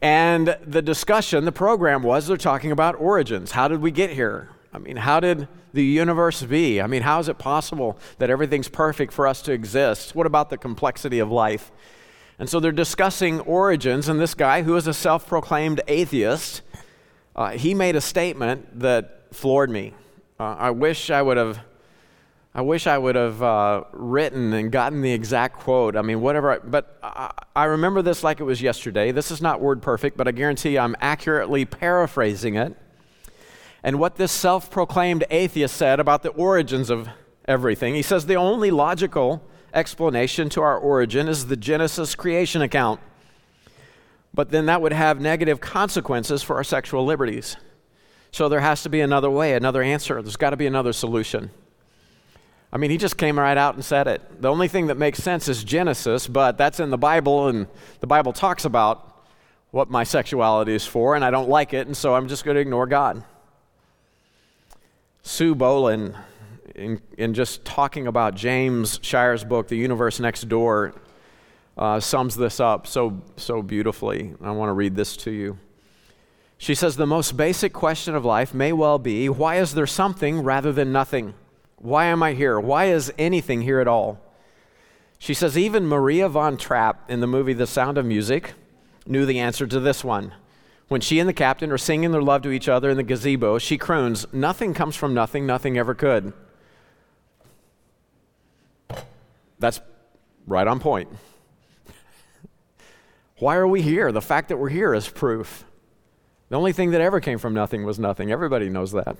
[0.00, 3.52] And the discussion, the program was they're talking about origins.
[3.52, 4.50] How did we get here?
[4.72, 6.80] I mean, how did the universe be?
[6.80, 10.14] I mean, how is it possible that everything's perfect for us to exist?
[10.14, 11.70] What about the complexity of life?
[12.38, 16.62] And so they're discussing origins, and this guy, who is a self proclaimed atheist,
[17.36, 19.94] uh, he made a statement that floored me.
[20.40, 21.60] Uh, I wish I would have.
[22.54, 25.96] I wish I would have uh, written and gotten the exact quote.
[25.96, 26.52] I mean, whatever.
[26.52, 29.10] I, but I, I remember this like it was yesterday.
[29.10, 32.76] This is not word perfect, but I guarantee you I'm accurately paraphrasing it
[33.82, 37.08] and what this self proclaimed atheist said about the origins of
[37.46, 37.94] everything.
[37.94, 39.42] He says the only logical
[39.74, 43.00] explanation to our origin is the Genesis creation account.
[44.34, 47.56] But then that would have negative consequences for our sexual liberties.
[48.30, 50.22] So there has to be another way, another answer.
[50.22, 51.50] There's got to be another solution.
[52.72, 54.40] I mean, he just came right out and said it.
[54.40, 57.66] The only thing that makes sense is Genesis, but that's in the Bible, and
[58.00, 59.26] the Bible talks about
[59.70, 62.54] what my sexuality is for, and I don't like it, and so I'm just going
[62.54, 63.22] to ignore God.
[65.32, 66.14] Sue Bohlin,
[66.74, 70.92] in, in just talking about James Sire's book, The Universe Next Door,
[71.78, 74.34] uh, sums this up so, so beautifully.
[74.44, 75.56] I want to read this to you.
[76.58, 80.40] She says The most basic question of life may well be why is there something
[80.42, 81.32] rather than nothing?
[81.76, 82.60] Why am I here?
[82.60, 84.20] Why is anything here at all?
[85.18, 88.52] She says, even Maria von Trapp in the movie The Sound of Music
[89.06, 90.34] knew the answer to this one.
[90.92, 93.56] When she and the captain are singing their love to each other in the gazebo,
[93.56, 96.34] she croons, Nothing comes from nothing, nothing ever could.
[99.58, 99.80] That's
[100.46, 101.08] right on point.
[103.38, 104.12] Why are we here?
[104.12, 105.64] The fact that we're here is proof.
[106.50, 108.30] The only thing that ever came from nothing was nothing.
[108.30, 109.16] Everybody knows that.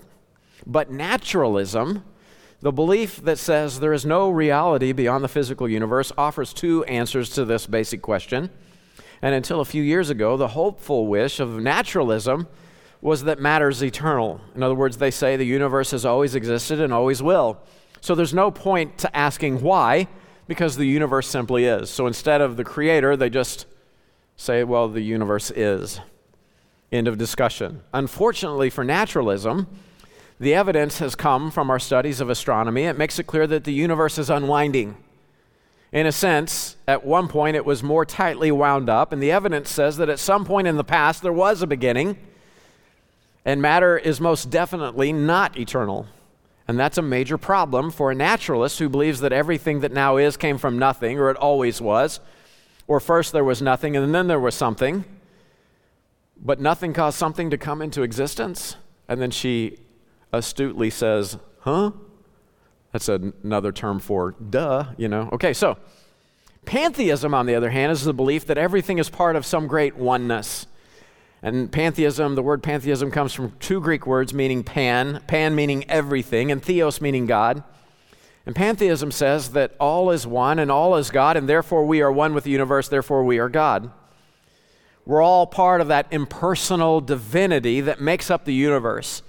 [0.67, 2.03] But naturalism,
[2.61, 7.31] the belief that says there is no reality beyond the physical universe, offers two answers
[7.31, 8.51] to this basic question.
[9.23, 12.45] And until a few years ago, the hopeful wish of naturalism
[13.01, 14.41] was that matter is eternal.
[14.53, 17.57] In other words, they say the universe has always existed and always will.
[18.01, 20.09] So there's no point to asking why,
[20.45, 21.89] because the universe simply is.
[21.89, 23.65] So instead of the creator, they just
[24.35, 26.01] say, well, the universe is.
[26.91, 27.79] End of discussion.
[27.93, 29.67] Unfortunately for naturalism,
[30.37, 32.83] the evidence has come from our studies of astronomy.
[32.83, 34.97] It makes it clear that the universe is unwinding.
[35.93, 39.69] In a sense, at one point it was more tightly wound up, and the evidence
[39.69, 42.17] says that at some point in the past there was a beginning,
[43.45, 46.07] and matter is most definitely not eternal.
[46.67, 50.35] And that's a major problem for a naturalist who believes that everything that now is
[50.35, 52.19] came from nothing, or it always was,
[52.87, 55.05] or first there was nothing and then there was something.
[56.43, 58.75] But nothing caused something to come into existence.
[59.07, 59.77] And then she
[60.33, 61.91] astutely says, Huh?
[62.93, 65.27] That's another term for duh, you know.
[65.33, 65.77] Okay, so
[66.65, 69.97] pantheism, on the other hand, is the belief that everything is part of some great
[69.97, 70.67] oneness.
[71.41, 76.51] And pantheism, the word pantheism comes from two Greek words meaning pan, pan meaning everything,
[76.51, 77.63] and theos meaning God.
[78.45, 82.11] And pantheism says that all is one and all is God, and therefore we are
[82.11, 83.89] one with the universe, therefore we are God.
[85.05, 89.23] We're all part of that impersonal divinity that makes up the universe.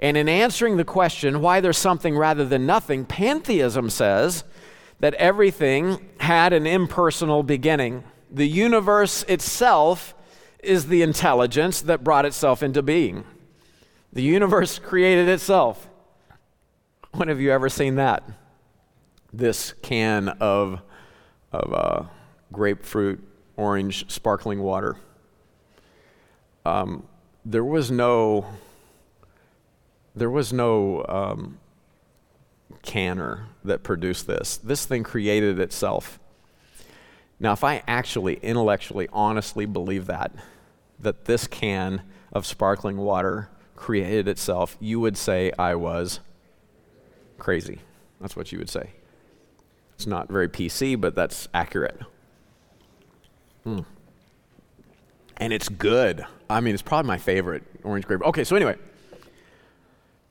[0.00, 4.44] And in answering the question why there's something rather than nothing, pantheism says
[5.00, 8.04] that everything had an impersonal beginning.
[8.30, 10.14] The universe itself
[10.62, 13.24] is the intelligence that brought itself into being.
[14.12, 15.88] The universe created itself.
[17.12, 18.24] When have you ever seen that?
[19.32, 20.80] This can of,
[21.52, 22.08] of uh,
[22.52, 23.22] grapefruit,
[23.56, 24.96] orange, sparkling water.
[26.64, 27.04] Um,
[27.44, 28.46] there was no
[30.14, 31.58] there was no um,
[32.82, 34.56] canner that produced this.
[34.58, 36.20] This thing created itself.
[37.40, 40.32] Now, if I actually, intellectually, honestly believe that,
[41.00, 46.20] that this can of sparkling water created itself, you would say I was
[47.38, 47.80] crazy.
[48.20, 48.90] That's what you would say.
[49.96, 51.98] It's not very PC, but that's accurate.
[53.66, 53.84] Mm.
[55.38, 56.24] And it's good.
[56.48, 58.22] I mean, it's probably my favorite orange grape.
[58.22, 58.76] Okay, so anyway.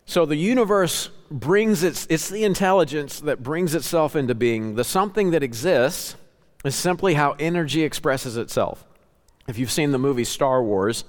[0.06, 4.76] So the universe brings its, it's the intelligence that brings itself into being.
[4.76, 6.16] The something that exists
[6.66, 8.86] is simply how energy expresses itself.
[9.48, 11.06] If you've seen the movie Star Wars,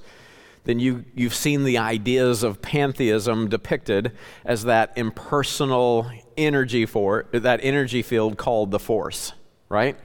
[0.64, 4.12] then you, you've seen the ideas of pantheism depicted
[4.44, 9.33] as that impersonal energy for that energy field called the force,
[9.68, 9.96] right?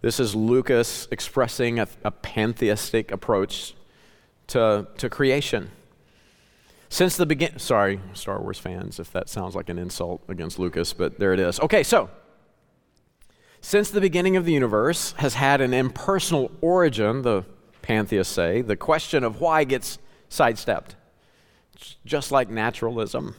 [0.00, 3.74] This is Lucas expressing a, a pantheistic approach
[4.48, 5.70] to, to creation.
[6.92, 10.92] Since the beginning, sorry, Star Wars fans, if that sounds like an insult against Lucas,
[10.92, 11.60] but there it is.
[11.60, 12.10] Okay, so
[13.60, 17.44] since the beginning of the universe has had an impersonal origin, the
[17.80, 19.98] pantheists say, the question of why gets
[20.28, 20.96] sidestepped.
[22.04, 23.36] just like naturalism.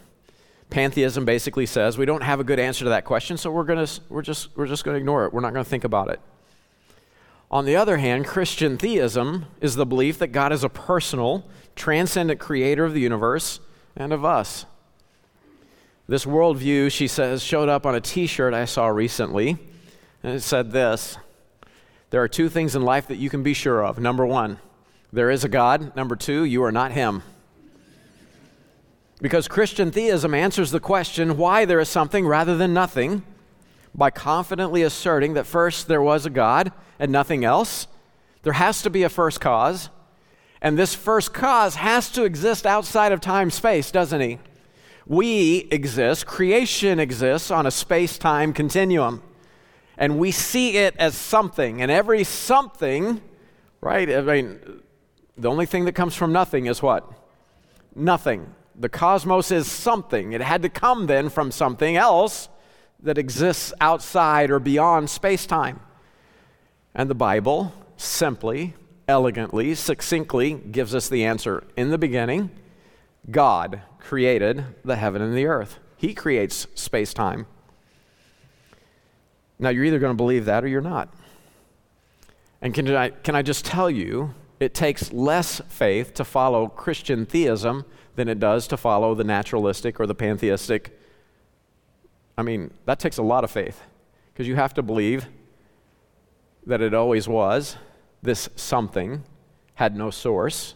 [0.70, 3.88] Pantheism basically says we don't have a good answer to that question, so we're, gonna,
[4.08, 5.34] we're just, we're just going to ignore it.
[5.34, 6.22] We're not going to think about it.
[7.52, 11.44] On the other hand, Christian theism is the belief that God is a personal,
[11.76, 13.60] transcendent creator of the universe
[13.96, 14.66] and of us.
[16.08, 19.58] This worldview, she says, showed up on a t shirt I saw recently,
[20.24, 21.18] and it said this
[22.12, 24.00] There are two things in life that you can be sure of.
[24.00, 24.58] Number one,
[25.12, 25.94] there is a God.
[25.94, 27.22] Number two, you are not Him.
[29.22, 33.24] Because Christian theism answers the question why there is something rather than nothing
[33.94, 37.88] by confidently asserting that first there was a God and nothing else.
[38.44, 39.90] There has to be a first cause.
[40.62, 44.40] And this first cause has to exist outside of time space, doesn't he?
[45.08, 49.24] We exist, creation exists on a space time continuum.
[49.98, 51.82] And we see it as something.
[51.82, 53.22] And every something,
[53.82, 54.10] right?
[54.10, 54.82] I mean,
[55.38, 57.10] the only thing that comes from nothing is what?
[57.96, 58.54] Nothing.
[58.80, 60.32] The cosmos is something.
[60.32, 62.48] It had to come then from something else
[63.04, 65.80] that exists outside or beyond space time.
[66.94, 68.76] And the Bible simply,
[69.08, 71.64] elegantly, succinctly gives us the answer.
[71.78, 72.52] In the beginning,
[73.30, 77.46] God created the heaven and the earth, He creates space time.
[79.60, 81.14] Now, you're either going to believe that or you're not.
[82.64, 87.28] And can I, can I just tell you, it takes less faith to follow Christian
[87.28, 87.86] theism
[88.16, 91.00] than it does to follow the naturalistic or the pantheistic
[92.42, 93.80] I mean, that takes a lot of faith
[94.34, 95.28] because you have to believe
[96.66, 97.78] that it always was
[98.24, 99.24] this something
[99.76, 100.74] had no source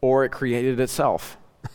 [0.00, 1.38] or it created itself.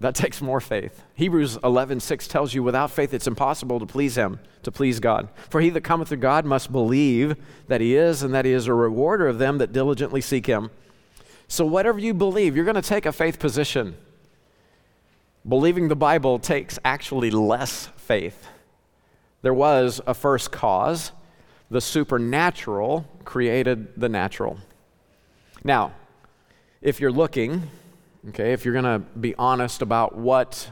[0.00, 1.02] that takes more faith.
[1.16, 5.26] Hebrews 11:6 tells you without faith it's impossible to please him, to please God.
[5.48, 7.34] For he that cometh to God must believe
[7.66, 10.70] that he is and that he is a rewarder of them that diligently seek him.
[11.48, 13.96] So whatever you believe, you're going to take a faith position.
[15.48, 18.46] Believing the Bible takes actually less faith.
[19.42, 21.12] There was a first cause,
[21.70, 24.58] the supernatural created the natural.
[25.64, 25.92] Now,
[26.82, 27.62] if you're looking,
[28.28, 30.68] okay, if you're going to be honest about what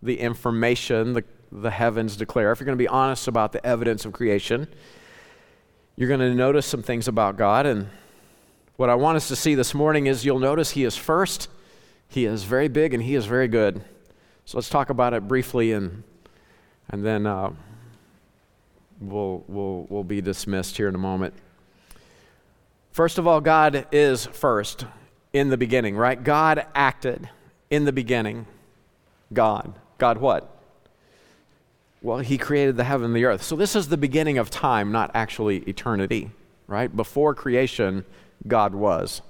[0.00, 4.04] the information the, the heavens declare, if you're going to be honest about the evidence
[4.04, 4.68] of creation,
[5.96, 7.66] you're going to notice some things about God.
[7.66, 7.88] And
[8.76, 11.48] what I want us to see this morning is you'll notice He is first,
[12.06, 13.82] He is very big, and He is very good.
[14.52, 16.02] So let's talk about it briefly and,
[16.90, 17.52] and then uh,
[19.00, 21.32] we'll, we'll, we'll be dismissed here in a moment.
[22.90, 24.84] First of all, God is first
[25.32, 26.22] in the beginning, right?
[26.22, 27.30] God acted
[27.70, 28.44] in the beginning.
[29.32, 29.72] God.
[29.96, 30.54] God what?
[32.02, 33.42] Well, he created the heaven and the earth.
[33.42, 36.30] So this is the beginning of time, not actually eternity,
[36.66, 36.94] right?
[36.94, 38.04] Before creation,
[38.46, 39.22] God was.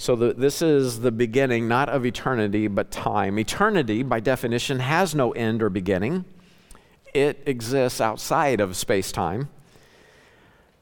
[0.00, 3.38] So, the, this is the beginning, not of eternity, but time.
[3.38, 6.24] Eternity, by definition, has no end or beginning,
[7.12, 9.50] it exists outside of space time.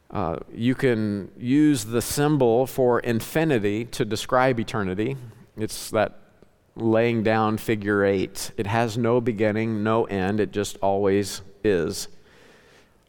[0.09, 5.16] Uh, you can use the symbol for infinity to describe eternity.
[5.57, 6.20] It's that
[6.76, 8.52] laying down figure eight.
[8.57, 12.07] It has no beginning, no end, it just always is.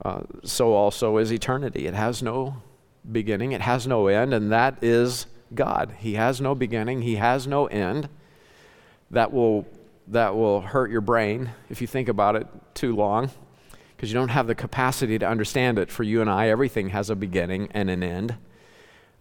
[0.03, 1.85] Uh, so also is eternity.
[1.85, 2.63] It has no
[3.11, 5.93] beginning, it has no end, and that is God.
[5.99, 8.09] He has no beginning, He has no end.
[9.11, 9.65] That will,
[10.07, 13.31] that will hurt your brain if you think about it too long
[13.95, 15.91] because you don't have the capacity to understand it.
[15.91, 18.35] For you and I, everything has a beginning and an end.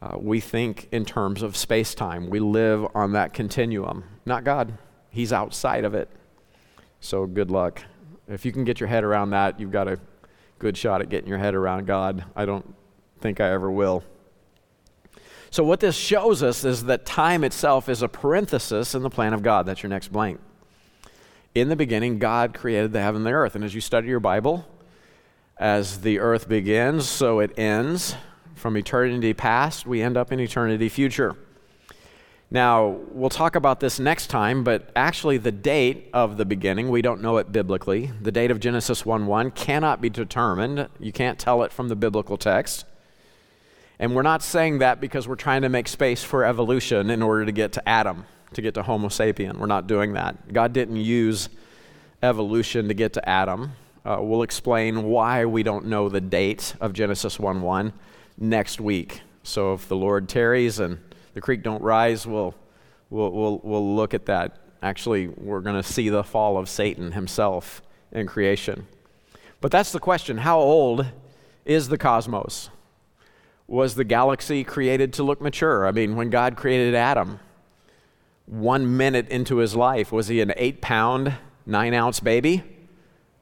[0.03, 4.05] Uh, we think in terms of space time, we live on that continuum.
[4.27, 4.77] Not God,
[5.11, 6.09] He's outside of it.
[7.01, 7.83] So good luck.
[8.29, 9.99] If you can get your head around that, you've got a
[10.59, 12.25] good shot at getting your head around God.
[12.37, 12.75] I don't
[13.21, 14.05] think I ever will.
[15.51, 19.33] So, what this shows us is that time itself is a parenthesis in the plan
[19.33, 19.65] of God.
[19.65, 20.41] That's your next blank.
[21.55, 23.55] In the beginning, God created the heaven and the earth.
[23.55, 24.67] And as you study your Bible,
[25.57, 28.15] as the earth begins, so it ends.
[28.57, 31.37] From eternity past, we end up in eternity future.
[32.51, 37.01] Now, we'll talk about this next time, but actually, the date of the beginning, we
[37.01, 38.11] don't know it biblically.
[38.21, 40.89] The date of Genesis 1 1 cannot be determined.
[41.01, 42.85] You can't tell it from the biblical text.
[44.01, 47.45] And we're not saying that because we're trying to make space for evolution in order
[47.45, 49.57] to get to Adam, to get to Homo sapien.
[49.57, 50.53] We're not doing that.
[50.53, 51.49] God didn't use
[52.23, 53.73] evolution to get to Adam.
[54.05, 57.93] Uh, we'll explain why we don't know the date of Genesis 1 1
[58.39, 59.21] next week.
[59.43, 60.99] So if the Lord tarries and
[61.35, 62.55] the creek don't rise, we'll,
[63.11, 64.59] we'll, we'll, we'll look at that.
[64.81, 67.83] Actually, we're going to see the fall of Satan himself
[68.13, 68.87] in creation.
[69.61, 71.05] But that's the question how old
[71.65, 72.71] is the cosmos?
[73.69, 75.87] was the galaxy created to look mature.
[75.87, 77.39] I mean, when God created Adam,
[78.47, 81.35] one minute into his life, was he an eight pound,
[81.67, 82.65] nine ounce baby?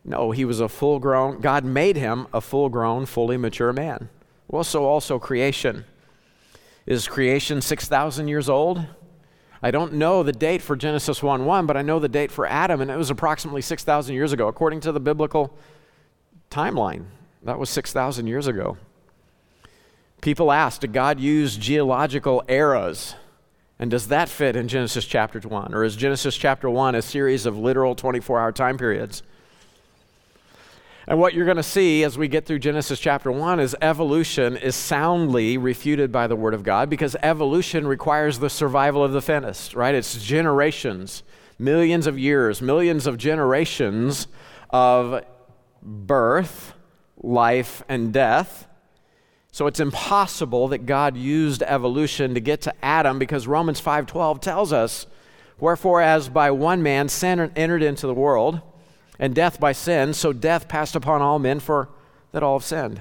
[0.05, 4.09] No, he was a full grown, God made him a full grown, fully mature man.
[4.49, 5.85] Well, so also creation.
[6.87, 8.85] Is creation 6,000 years old?
[9.63, 12.47] I don't know the date for Genesis 1 1, but I know the date for
[12.47, 15.57] Adam, and it was approximately 6,000 years ago, according to the biblical
[16.51, 17.07] timeline.
[17.45, 18.77] That was 6,000 years ago.
[20.27, 23.15] People ask, did God use geological eras?
[23.79, 25.73] And does that fit in Genesis chapter 1?
[25.73, 29.23] Or is Genesis chapter 1 a series of literal 24 hour time periods?
[31.07, 34.57] And what you're going to see as we get through Genesis chapter 1 is evolution
[34.57, 39.23] is soundly refuted by the Word of God because evolution requires the survival of the
[39.23, 39.95] fittest, right?
[39.95, 41.23] It's generations,
[41.57, 44.27] millions of years, millions of generations
[44.71, 45.23] of
[45.85, 46.75] birth,
[47.23, 48.65] life, and death
[49.57, 54.71] so it's impossible that God used evolution to get to Adam because Romans 5:12 tells
[54.71, 55.07] us,
[55.59, 58.61] "Wherefore as by one man sin entered into the world,
[59.19, 61.89] and death by sin, so death passed upon all men for
[62.33, 63.01] that all have sinned."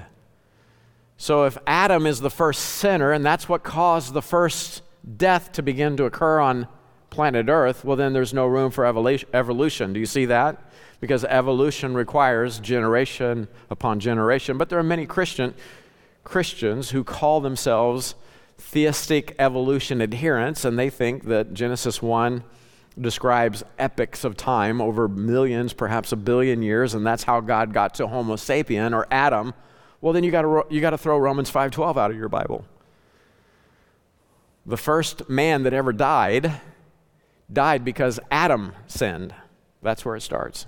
[1.18, 4.80] So if Adam is the first sinner and that's what caused the first
[5.18, 6.68] death to begin to occur on
[7.10, 9.92] planet Earth, well then there's no room for evolution.
[9.92, 10.56] Do you see that?
[11.00, 15.52] Because evolution requires generation upon generation, but there are many Christian
[16.26, 18.14] Christians who call themselves
[18.58, 22.42] theistic evolution adherents, and they think that Genesis 1
[23.00, 27.94] describes epochs of time over millions, perhaps a billion years, and that's how God got
[27.94, 29.54] to Homo sapien or Adam,
[30.00, 32.64] well, then you got you to throw Romans 5.12 out of your Bible.
[34.66, 36.60] The first man that ever died
[37.52, 39.34] died because Adam sinned.
[39.82, 40.66] That's where it starts.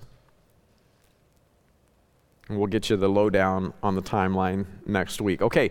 [2.48, 5.42] And we'll get you the lowdown on the timeline next week.
[5.42, 5.70] Okay,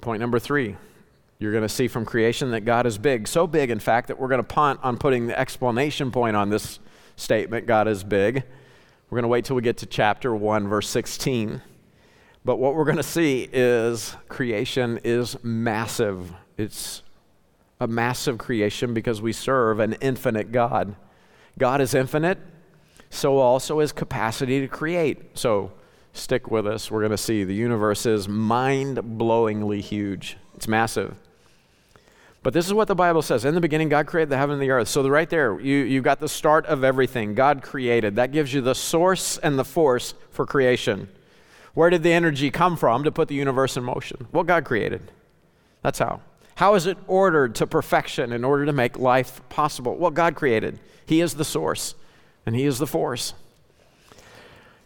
[0.00, 0.76] point number three.
[1.38, 3.26] You're going to see from creation that God is big.
[3.28, 6.50] So big, in fact, that we're going to punt on putting the explanation point on
[6.50, 6.78] this
[7.16, 8.42] statement God is big.
[9.08, 11.62] We're going to wait till we get to chapter 1, verse 16.
[12.44, 16.32] But what we're going to see is creation is massive.
[16.58, 17.02] It's
[17.80, 20.96] a massive creation because we serve an infinite God.
[21.58, 22.38] God is infinite,
[23.10, 25.36] so also is capacity to create.
[25.36, 25.72] So
[26.12, 26.90] stick with us.
[26.90, 31.16] We're going to see the universe is mind blowingly huge, it's massive.
[32.42, 33.44] But this is what the Bible says.
[33.44, 34.86] In the beginning, God created the heaven and the earth.
[34.86, 37.34] So, right there, you, you've got the start of everything.
[37.34, 38.14] God created.
[38.14, 41.08] That gives you the source and the force for creation.
[41.74, 44.28] Where did the energy come from to put the universe in motion?
[44.30, 45.10] Well, God created.
[45.82, 46.20] That's how.
[46.54, 49.96] How is it ordered to perfection in order to make life possible?
[49.96, 50.78] Well, God created.
[51.06, 51.96] He is the source
[52.48, 53.34] and He is the force.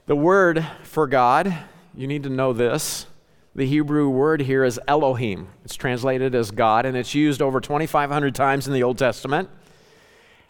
[0.07, 1.57] The word for God,
[1.95, 3.07] you need to know this.
[3.55, 5.47] The Hebrew word here is Elohim.
[5.65, 9.49] It's translated as God, and it's used over 2,500 times in the Old Testament.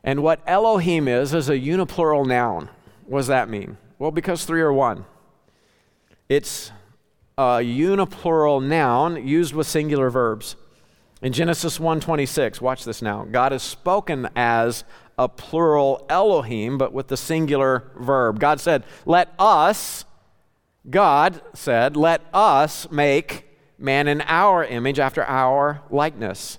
[0.03, 2.71] And what Elohim is, is a uniplural noun.
[3.07, 3.77] What does that mean?
[3.99, 5.05] Well, because three are one.
[6.31, 6.73] It's
[7.37, 10.57] a uniplural noun used with singular verbs.
[11.21, 13.25] In Genesis 1:26, watch this now.
[13.31, 14.83] God is spoken as
[15.19, 18.39] a plural Elohim, but with the singular verb.
[18.41, 20.05] God said, Let us,
[20.89, 23.47] God said, Let us make
[23.79, 26.59] man in our image after our likeness.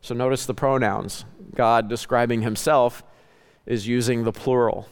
[0.00, 1.24] So notice the pronouns.
[1.54, 3.04] God describing himself
[3.66, 4.88] is using the plural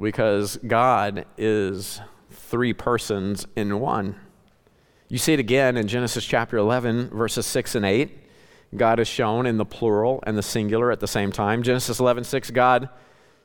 [0.00, 4.16] because God is three persons in one.
[5.08, 8.18] You see it again in Genesis chapter 11, verses 6 and 8.
[8.74, 11.62] God is shown in the plural and the singular at the same time.
[11.62, 12.88] Genesis 11, 6, God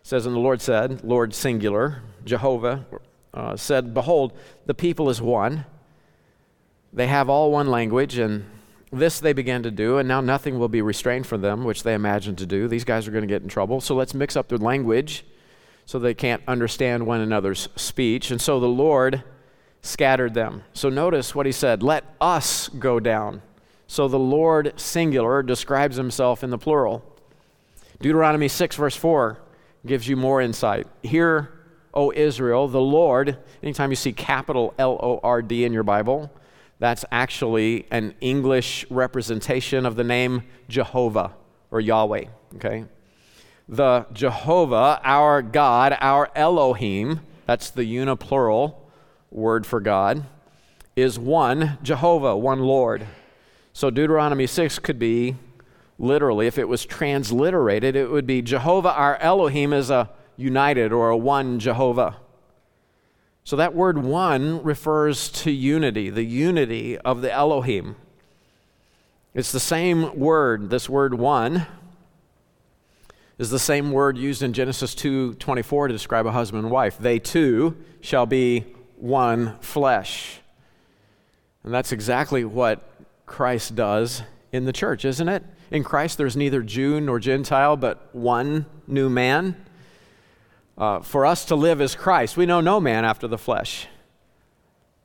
[0.01, 2.85] says, And the Lord said, Lord singular, Jehovah
[3.33, 5.65] uh, said, Behold, the people is one.
[6.93, 8.45] They have all one language, and
[8.91, 11.93] this they began to do, and now nothing will be restrained from them, which they
[11.93, 12.69] imagined to do.
[12.69, 13.81] These guys are going to get in trouble.
[13.81, 15.25] So let's mix up their language
[15.85, 18.31] so they can't understand one another's speech.
[18.31, 19.23] And so the Lord
[19.81, 20.63] scattered them.
[20.73, 23.41] So notice what he said let us go down
[23.87, 27.03] so the Lord singular describes himself in the plural.
[28.01, 29.39] Deuteronomy 6, verse 4
[29.85, 30.85] gives you more insight.
[31.01, 31.49] Hear,
[31.93, 36.29] O Israel, the Lord, anytime you see capital L O R D in your Bible,
[36.79, 41.33] that's actually an English representation of the name Jehovah
[41.71, 42.25] or Yahweh,
[42.55, 42.85] okay?
[43.69, 48.75] The Jehovah, our God, our Elohim, that's the uniplural
[49.31, 50.25] word for God,
[50.95, 53.07] is one Jehovah, one Lord.
[53.77, 55.35] So Deuteronomy 6 could be
[55.99, 61.09] literally, if it was transliterated, it would be Jehovah our Elohim is a united or
[61.11, 62.17] a one Jehovah.
[63.43, 67.97] So that word one refers to unity, the unity of the Elohim.
[69.35, 71.67] It's the same word, this word one
[73.37, 76.97] is the same word used in Genesis 2:24 to describe a husband and wife.
[76.97, 78.61] They two shall be
[78.95, 80.39] one flesh.
[81.63, 82.81] And that's exactly what
[83.27, 85.43] Christ does in the church, isn't it?
[85.69, 89.55] In Christ, there's neither Jew nor Gentile, but one new man.
[90.77, 93.87] Uh, for us to live as Christ, we know no man after the flesh.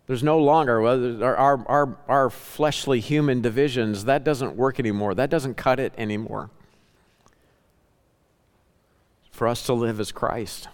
[0.06, 0.84] There's no longer
[1.24, 5.14] our, our, our, our fleshly human divisions, that doesn't work anymore.
[5.14, 6.50] That doesn't cut it anymore.
[9.30, 10.68] For us to live as Christ.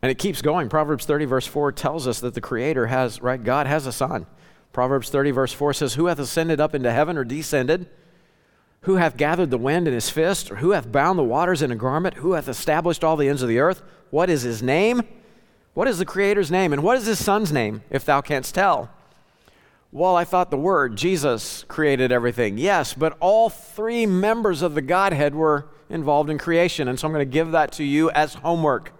[0.00, 0.68] And it keeps going.
[0.68, 3.42] Proverbs 30, verse 4 tells us that the Creator has, right?
[3.42, 4.26] God has a son.
[4.74, 7.86] Proverbs 30, verse 4 says, Who hath ascended up into heaven or descended?
[8.82, 10.50] Who hath gathered the wind in his fist?
[10.50, 12.16] Or who hath bound the waters in a garment?
[12.16, 13.82] Who hath established all the ends of the earth?
[14.10, 15.02] What is his name?
[15.74, 16.72] What is the Creator's name?
[16.72, 18.90] And what is his Son's name, if thou canst tell?
[19.92, 22.58] Well, I thought the Word, Jesus, created everything.
[22.58, 26.88] Yes, but all three members of the Godhead were involved in creation.
[26.88, 28.92] And so I'm going to give that to you as homework.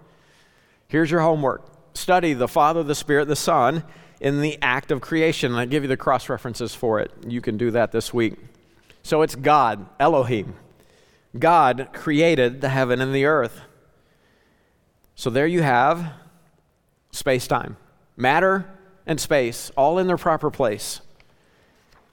[0.87, 1.63] Here's your homework
[1.93, 3.83] study the Father, the Spirit, the Son
[4.19, 5.51] in the act of creation.
[5.51, 7.11] And I give you the cross references for it.
[7.27, 8.35] You can do that this week.
[9.03, 10.55] So it's God, Elohim.
[11.37, 13.61] God created the heaven and the earth.
[15.15, 16.13] So there you have
[17.11, 17.77] space time,
[18.17, 18.65] matter
[19.05, 21.01] and space, all in their proper place.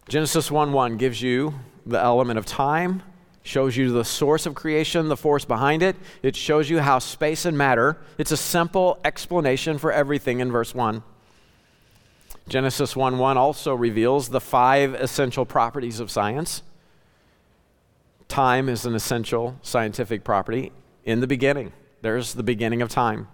[0.09, 1.55] Genesis 1 1 gives you
[1.87, 3.03] the element of time,
[3.45, 5.97] shows you the source of creation, the force behind it.
[6.23, 10.75] It shows you how space and matter, it's a simple explanation for everything in verse
[10.75, 11.03] 1.
[12.49, 16.63] Genesis 1 1 also reveals the five essential properties of science.
[18.29, 20.73] Time is an essential scientific property.
[21.05, 23.29] In the beginning, there's the beginning of time.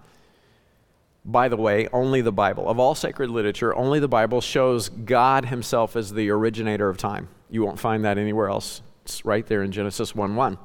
[1.24, 5.46] By the way, only the Bible, of all sacred literature, only the Bible shows God
[5.46, 7.28] Himself as the originator of time.
[7.50, 8.82] You won't find that anywhere else.
[9.04, 10.58] It's right there in Genesis 1 1.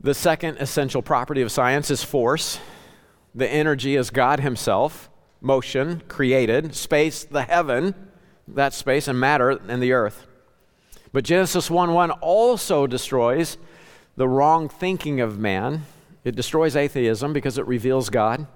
[0.00, 2.58] The second essential property of science is force.
[3.34, 5.09] The energy is God Himself
[5.40, 7.94] motion created, space, the heaven,
[8.48, 10.26] that space, and matter, and the earth.
[11.12, 13.56] But Genesis 1 1 also destroys
[14.16, 15.86] the wrong thinking of man.
[16.24, 18.46] It destroys atheism because it reveals God.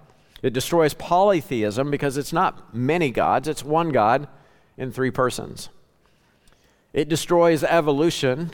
[0.42, 4.28] It destroys polytheism because it's not many gods, it's one God
[4.76, 5.68] in three persons.
[6.92, 8.50] It destroys evolution.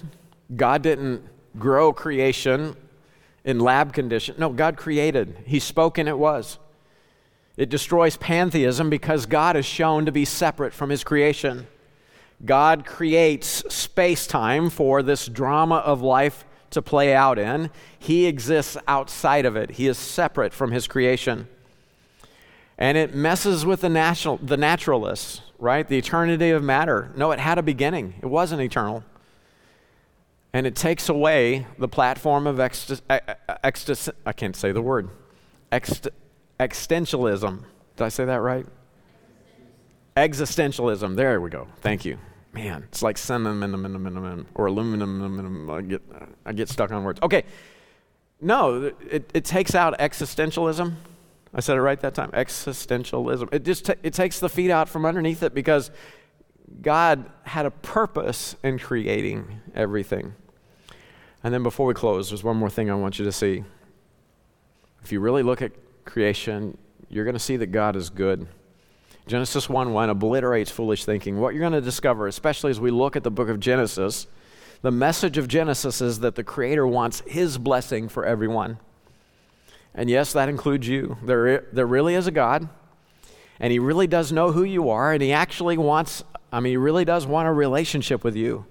[0.55, 1.25] God didn't
[1.59, 2.75] grow creation
[3.45, 4.37] in lab condition.
[4.39, 5.37] No, God created.
[5.47, 6.59] He spoke and it was.
[7.61, 11.67] It destroys pantheism because God is shown to be separate from his creation.
[12.43, 17.69] God creates space time for this drama of life to play out in.
[17.99, 21.49] He exists outside of it, he is separate from his creation.
[22.79, 25.87] And it messes with the, national, the naturalists, right?
[25.87, 27.13] The eternity of matter.
[27.15, 29.05] No, it had a beginning, it wasn't eternal.
[30.55, 33.03] And it takes away the platform of ecstasy.
[34.25, 35.11] I can't say the word.
[35.71, 36.09] Ext-
[36.61, 37.61] existentialism.
[37.97, 38.67] Did I say that right?
[40.17, 41.17] Existentialism.
[41.17, 41.67] There we go.
[41.81, 42.19] Thank you.
[42.53, 45.71] Man, it's like cinnamon or aluminum.
[45.71, 46.03] I get,
[46.45, 47.19] I get stuck on words.
[47.23, 47.45] Okay.
[48.43, 50.95] No, it, it takes out existentialism.
[51.55, 52.31] I said it right that time.
[52.33, 53.53] Existentialism.
[53.53, 55.91] It just t- it takes the feet out from underneath it because
[56.83, 60.35] God had a purpose in creating everything.
[61.43, 63.65] And then before we close, there's one more thing I want you to see.
[65.03, 65.73] If you really look at
[66.11, 66.77] creation,
[67.09, 68.47] you're going to see that God is good.
[69.27, 71.39] Genesis 1 1 obliterates foolish thinking.
[71.39, 74.27] What you're going to discover, especially as we look at the book of Genesis,
[74.83, 78.79] the message of Genesis is that the Creator wants His blessing for everyone.
[79.95, 81.17] And yes, that includes you.
[81.25, 82.69] There, there really is a God,
[83.61, 86.77] and He really does know who you are, and He actually wants, I mean, He
[86.77, 88.65] really does want a relationship with you.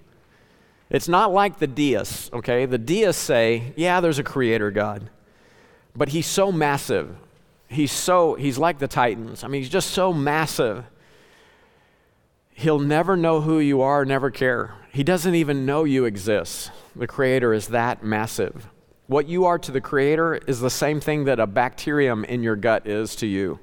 [0.89, 2.65] It's not like the deists, okay?
[2.65, 5.09] The deists say, yeah, there's a Creator God,
[5.95, 7.15] but He's so massive,
[7.69, 9.43] he's so, he's like the Titans.
[9.43, 10.85] I mean, he's just so massive.
[12.51, 14.73] He'll never know who you are, never care.
[14.91, 16.71] He doesn't even know you exist.
[16.95, 18.67] The Creator is that massive.
[19.07, 22.55] What you are to the Creator is the same thing that a bacterium in your
[22.55, 23.59] gut is to you.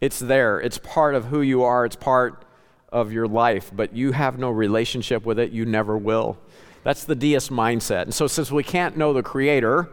[0.00, 2.44] It's there, it's part of who you are, it's part
[2.90, 6.36] of your life, but you have no relationship with it, you never will.
[6.82, 8.02] That's the deist mindset.
[8.02, 9.88] And so, since we can't know the Creator,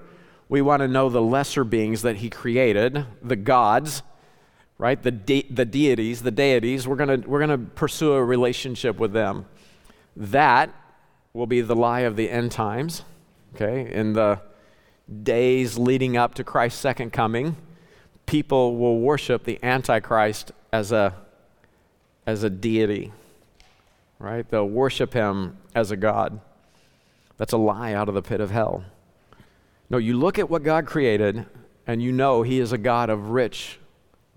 [0.52, 4.04] we want to know the lesser beings that he created, the gods,
[4.78, 5.02] right?
[5.02, 6.86] The, de- the deities, the deities.
[6.86, 9.46] We're going we're going to pursue a relationship with them.
[10.18, 10.70] That
[11.32, 13.04] will be the lie of the end times,
[13.56, 13.94] okay?
[13.94, 14.42] In the
[15.24, 17.56] days leading up to Christ's second coming,
[18.26, 21.16] people will worship the Antichrist as a,
[22.28, 23.14] as a deity,
[24.20, 24.46] right?
[24.50, 26.42] They'll worship him as a God.
[27.38, 28.84] That's a lie out of the pit of hell.
[29.92, 31.46] No, you look at what God created
[31.86, 33.78] and you know He is a God of rich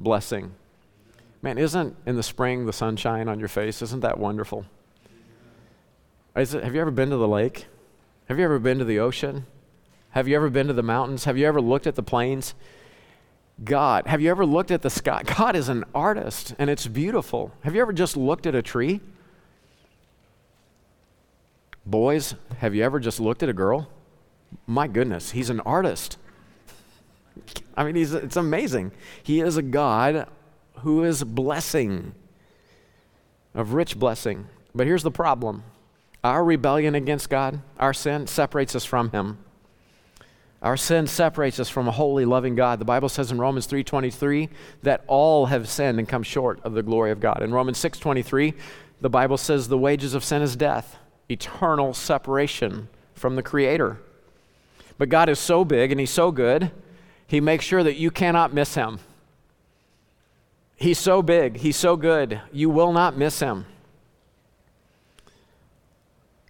[0.00, 0.50] blessing.
[1.42, 3.80] Man, isn't in the spring the sunshine on your face?
[3.80, 4.66] Isn't that wonderful?
[6.34, 7.66] Is it, have you ever been to the lake?
[8.28, 9.46] Have you ever been to the ocean?
[10.11, 11.24] Have you ever been to the mountains?
[11.24, 12.55] Have you ever looked at the plains?
[13.62, 15.22] God, have you ever looked at the sky?
[15.24, 17.52] God is an artist and it's beautiful.
[17.62, 19.00] Have you ever just looked at a tree?
[21.86, 23.88] Boys, have you ever just looked at a girl?
[24.66, 26.18] my goodness, he's an artist.
[27.76, 28.92] I mean, it's amazing.
[29.22, 30.28] He is a God
[30.78, 32.14] who is blessing,
[33.55, 34.46] of rich blessing.
[34.74, 35.62] But here's the problem
[36.22, 39.38] our rebellion against God, our sin, separates us from Him.
[40.62, 42.78] Our sin separates us from a holy, loving God.
[42.78, 44.48] The Bible says in Romans 3:23
[44.82, 47.42] that all have sinned and come short of the glory of God.
[47.42, 48.55] In Romans 6:23,
[49.00, 50.96] the Bible says the wages of sin is death,
[51.28, 53.98] eternal separation from the creator.
[54.99, 56.70] But God is so big and He's so good,
[57.26, 58.99] He makes sure that you cannot miss Him.
[60.76, 63.66] He's so big, He's so good, you will not miss Him.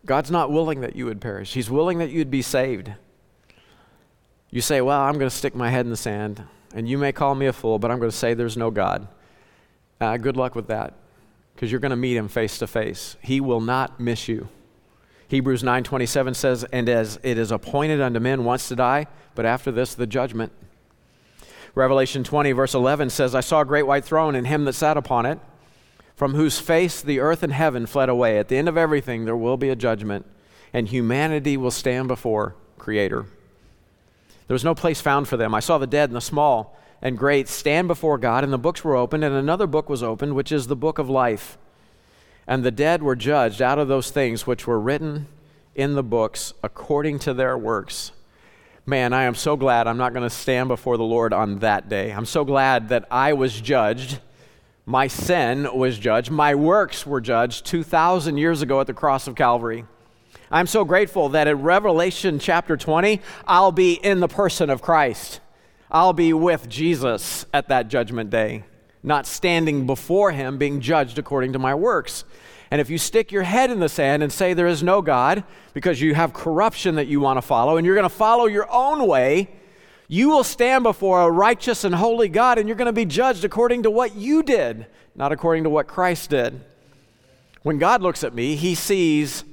[0.06, 2.90] God's not willing that you would perish, He's willing that you'd be saved.
[4.50, 6.42] You say, Well, I'm going to stick my head in the sand,
[6.74, 9.08] and you may call me a fool, but I'm going to say there's no God.
[10.00, 10.94] Uh, good luck with that,
[11.54, 13.16] because you're going to meet Him face to face.
[13.22, 14.48] He will not miss you.
[15.34, 19.72] Hebrews 9:27 says, "And as it is appointed unto men once to die, but after
[19.72, 20.52] this the judgment."
[21.74, 24.96] Revelation 20 verse 11 says, "I saw a great white throne and him that sat
[24.96, 25.40] upon it,
[26.14, 28.38] from whose face the earth and heaven fled away.
[28.38, 30.24] At the end of everything there will be a judgment,
[30.72, 33.24] and humanity will stand before Creator."
[34.46, 35.52] There was no place found for them.
[35.52, 38.84] I saw the dead and the small and great stand before God, and the books
[38.84, 41.58] were opened, and another book was opened, which is the book of life.
[42.46, 45.26] And the dead were judged out of those things which were written
[45.74, 48.12] in the books according to their works.
[48.86, 51.88] Man, I am so glad I'm not going to stand before the Lord on that
[51.88, 52.10] day.
[52.12, 54.20] I'm so glad that I was judged.
[54.84, 56.30] My sin was judged.
[56.30, 59.86] My works were judged 2,000 years ago at the cross of Calvary.
[60.50, 65.40] I'm so grateful that in Revelation chapter 20, I'll be in the person of Christ.
[65.90, 68.64] I'll be with Jesus at that judgment day
[69.04, 72.24] not standing before him being judged according to my works.
[72.70, 75.44] And if you stick your head in the sand and say there is no God
[75.74, 78.66] because you have corruption that you want to follow and you're going to follow your
[78.72, 79.50] own way,
[80.08, 83.44] you will stand before a righteous and holy God and you're going to be judged
[83.44, 86.62] according to what you did, not according to what Christ did.
[87.62, 89.44] When God looks at me, he sees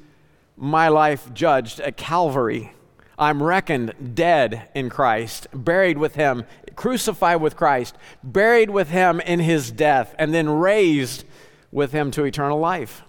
[0.56, 2.72] my life judged at Calvary.
[3.20, 6.43] I'm reckoned dead in Christ, buried with him
[6.76, 11.26] crucified with Christ, buried with him in his death, and then raised
[11.72, 13.04] with him to eternal life.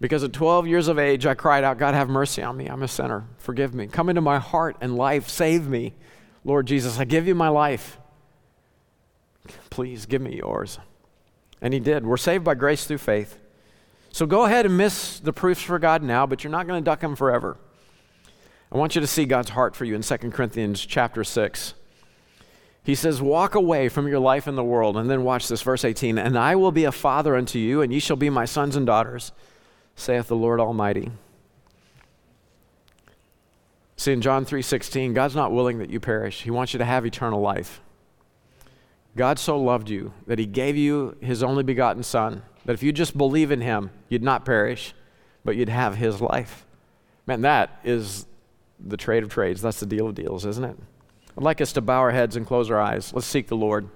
[0.00, 2.66] Because at 12 years of age, I cried out, God, have mercy on me.
[2.66, 3.24] I'm a sinner.
[3.38, 3.86] Forgive me.
[3.86, 5.28] Come into my heart and life.
[5.28, 5.94] Save me.
[6.44, 7.98] Lord Jesus, I give you my life.
[9.70, 10.78] Please give me yours.
[11.62, 12.04] And he did.
[12.06, 13.38] We're saved by grace through faith.
[14.12, 16.84] So go ahead and miss the proofs for God now, but you're not going to
[16.84, 17.56] duck him forever.
[18.70, 21.74] I want you to see God's heart for you in 2 Corinthians chapter 6.
[22.84, 24.96] He says, Walk away from your life in the world.
[24.96, 27.92] And then watch this, verse 18 And I will be a father unto you, and
[27.92, 29.32] ye shall be my sons and daughters,
[29.96, 31.10] saith the Lord Almighty.
[33.96, 36.42] See, in John 3:16, God's not willing that you perish.
[36.42, 37.80] He wants you to have eternal life.
[39.16, 42.92] God so loved you that he gave you his only begotten son, that if you
[42.92, 44.92] just believe in him, you'd not perish,
[45.44, 46.66] but you'd have his life.
[47.26, 48.26] Man, that is
[48.84, 49.62] the trade of trades.
[49.62, 50.76] That's the deal of deals, isn't it?
[51.36, 53.12] I'd like us to bow our heads and close our eyes.
[53.12, 53.88] Let's seek the Lord.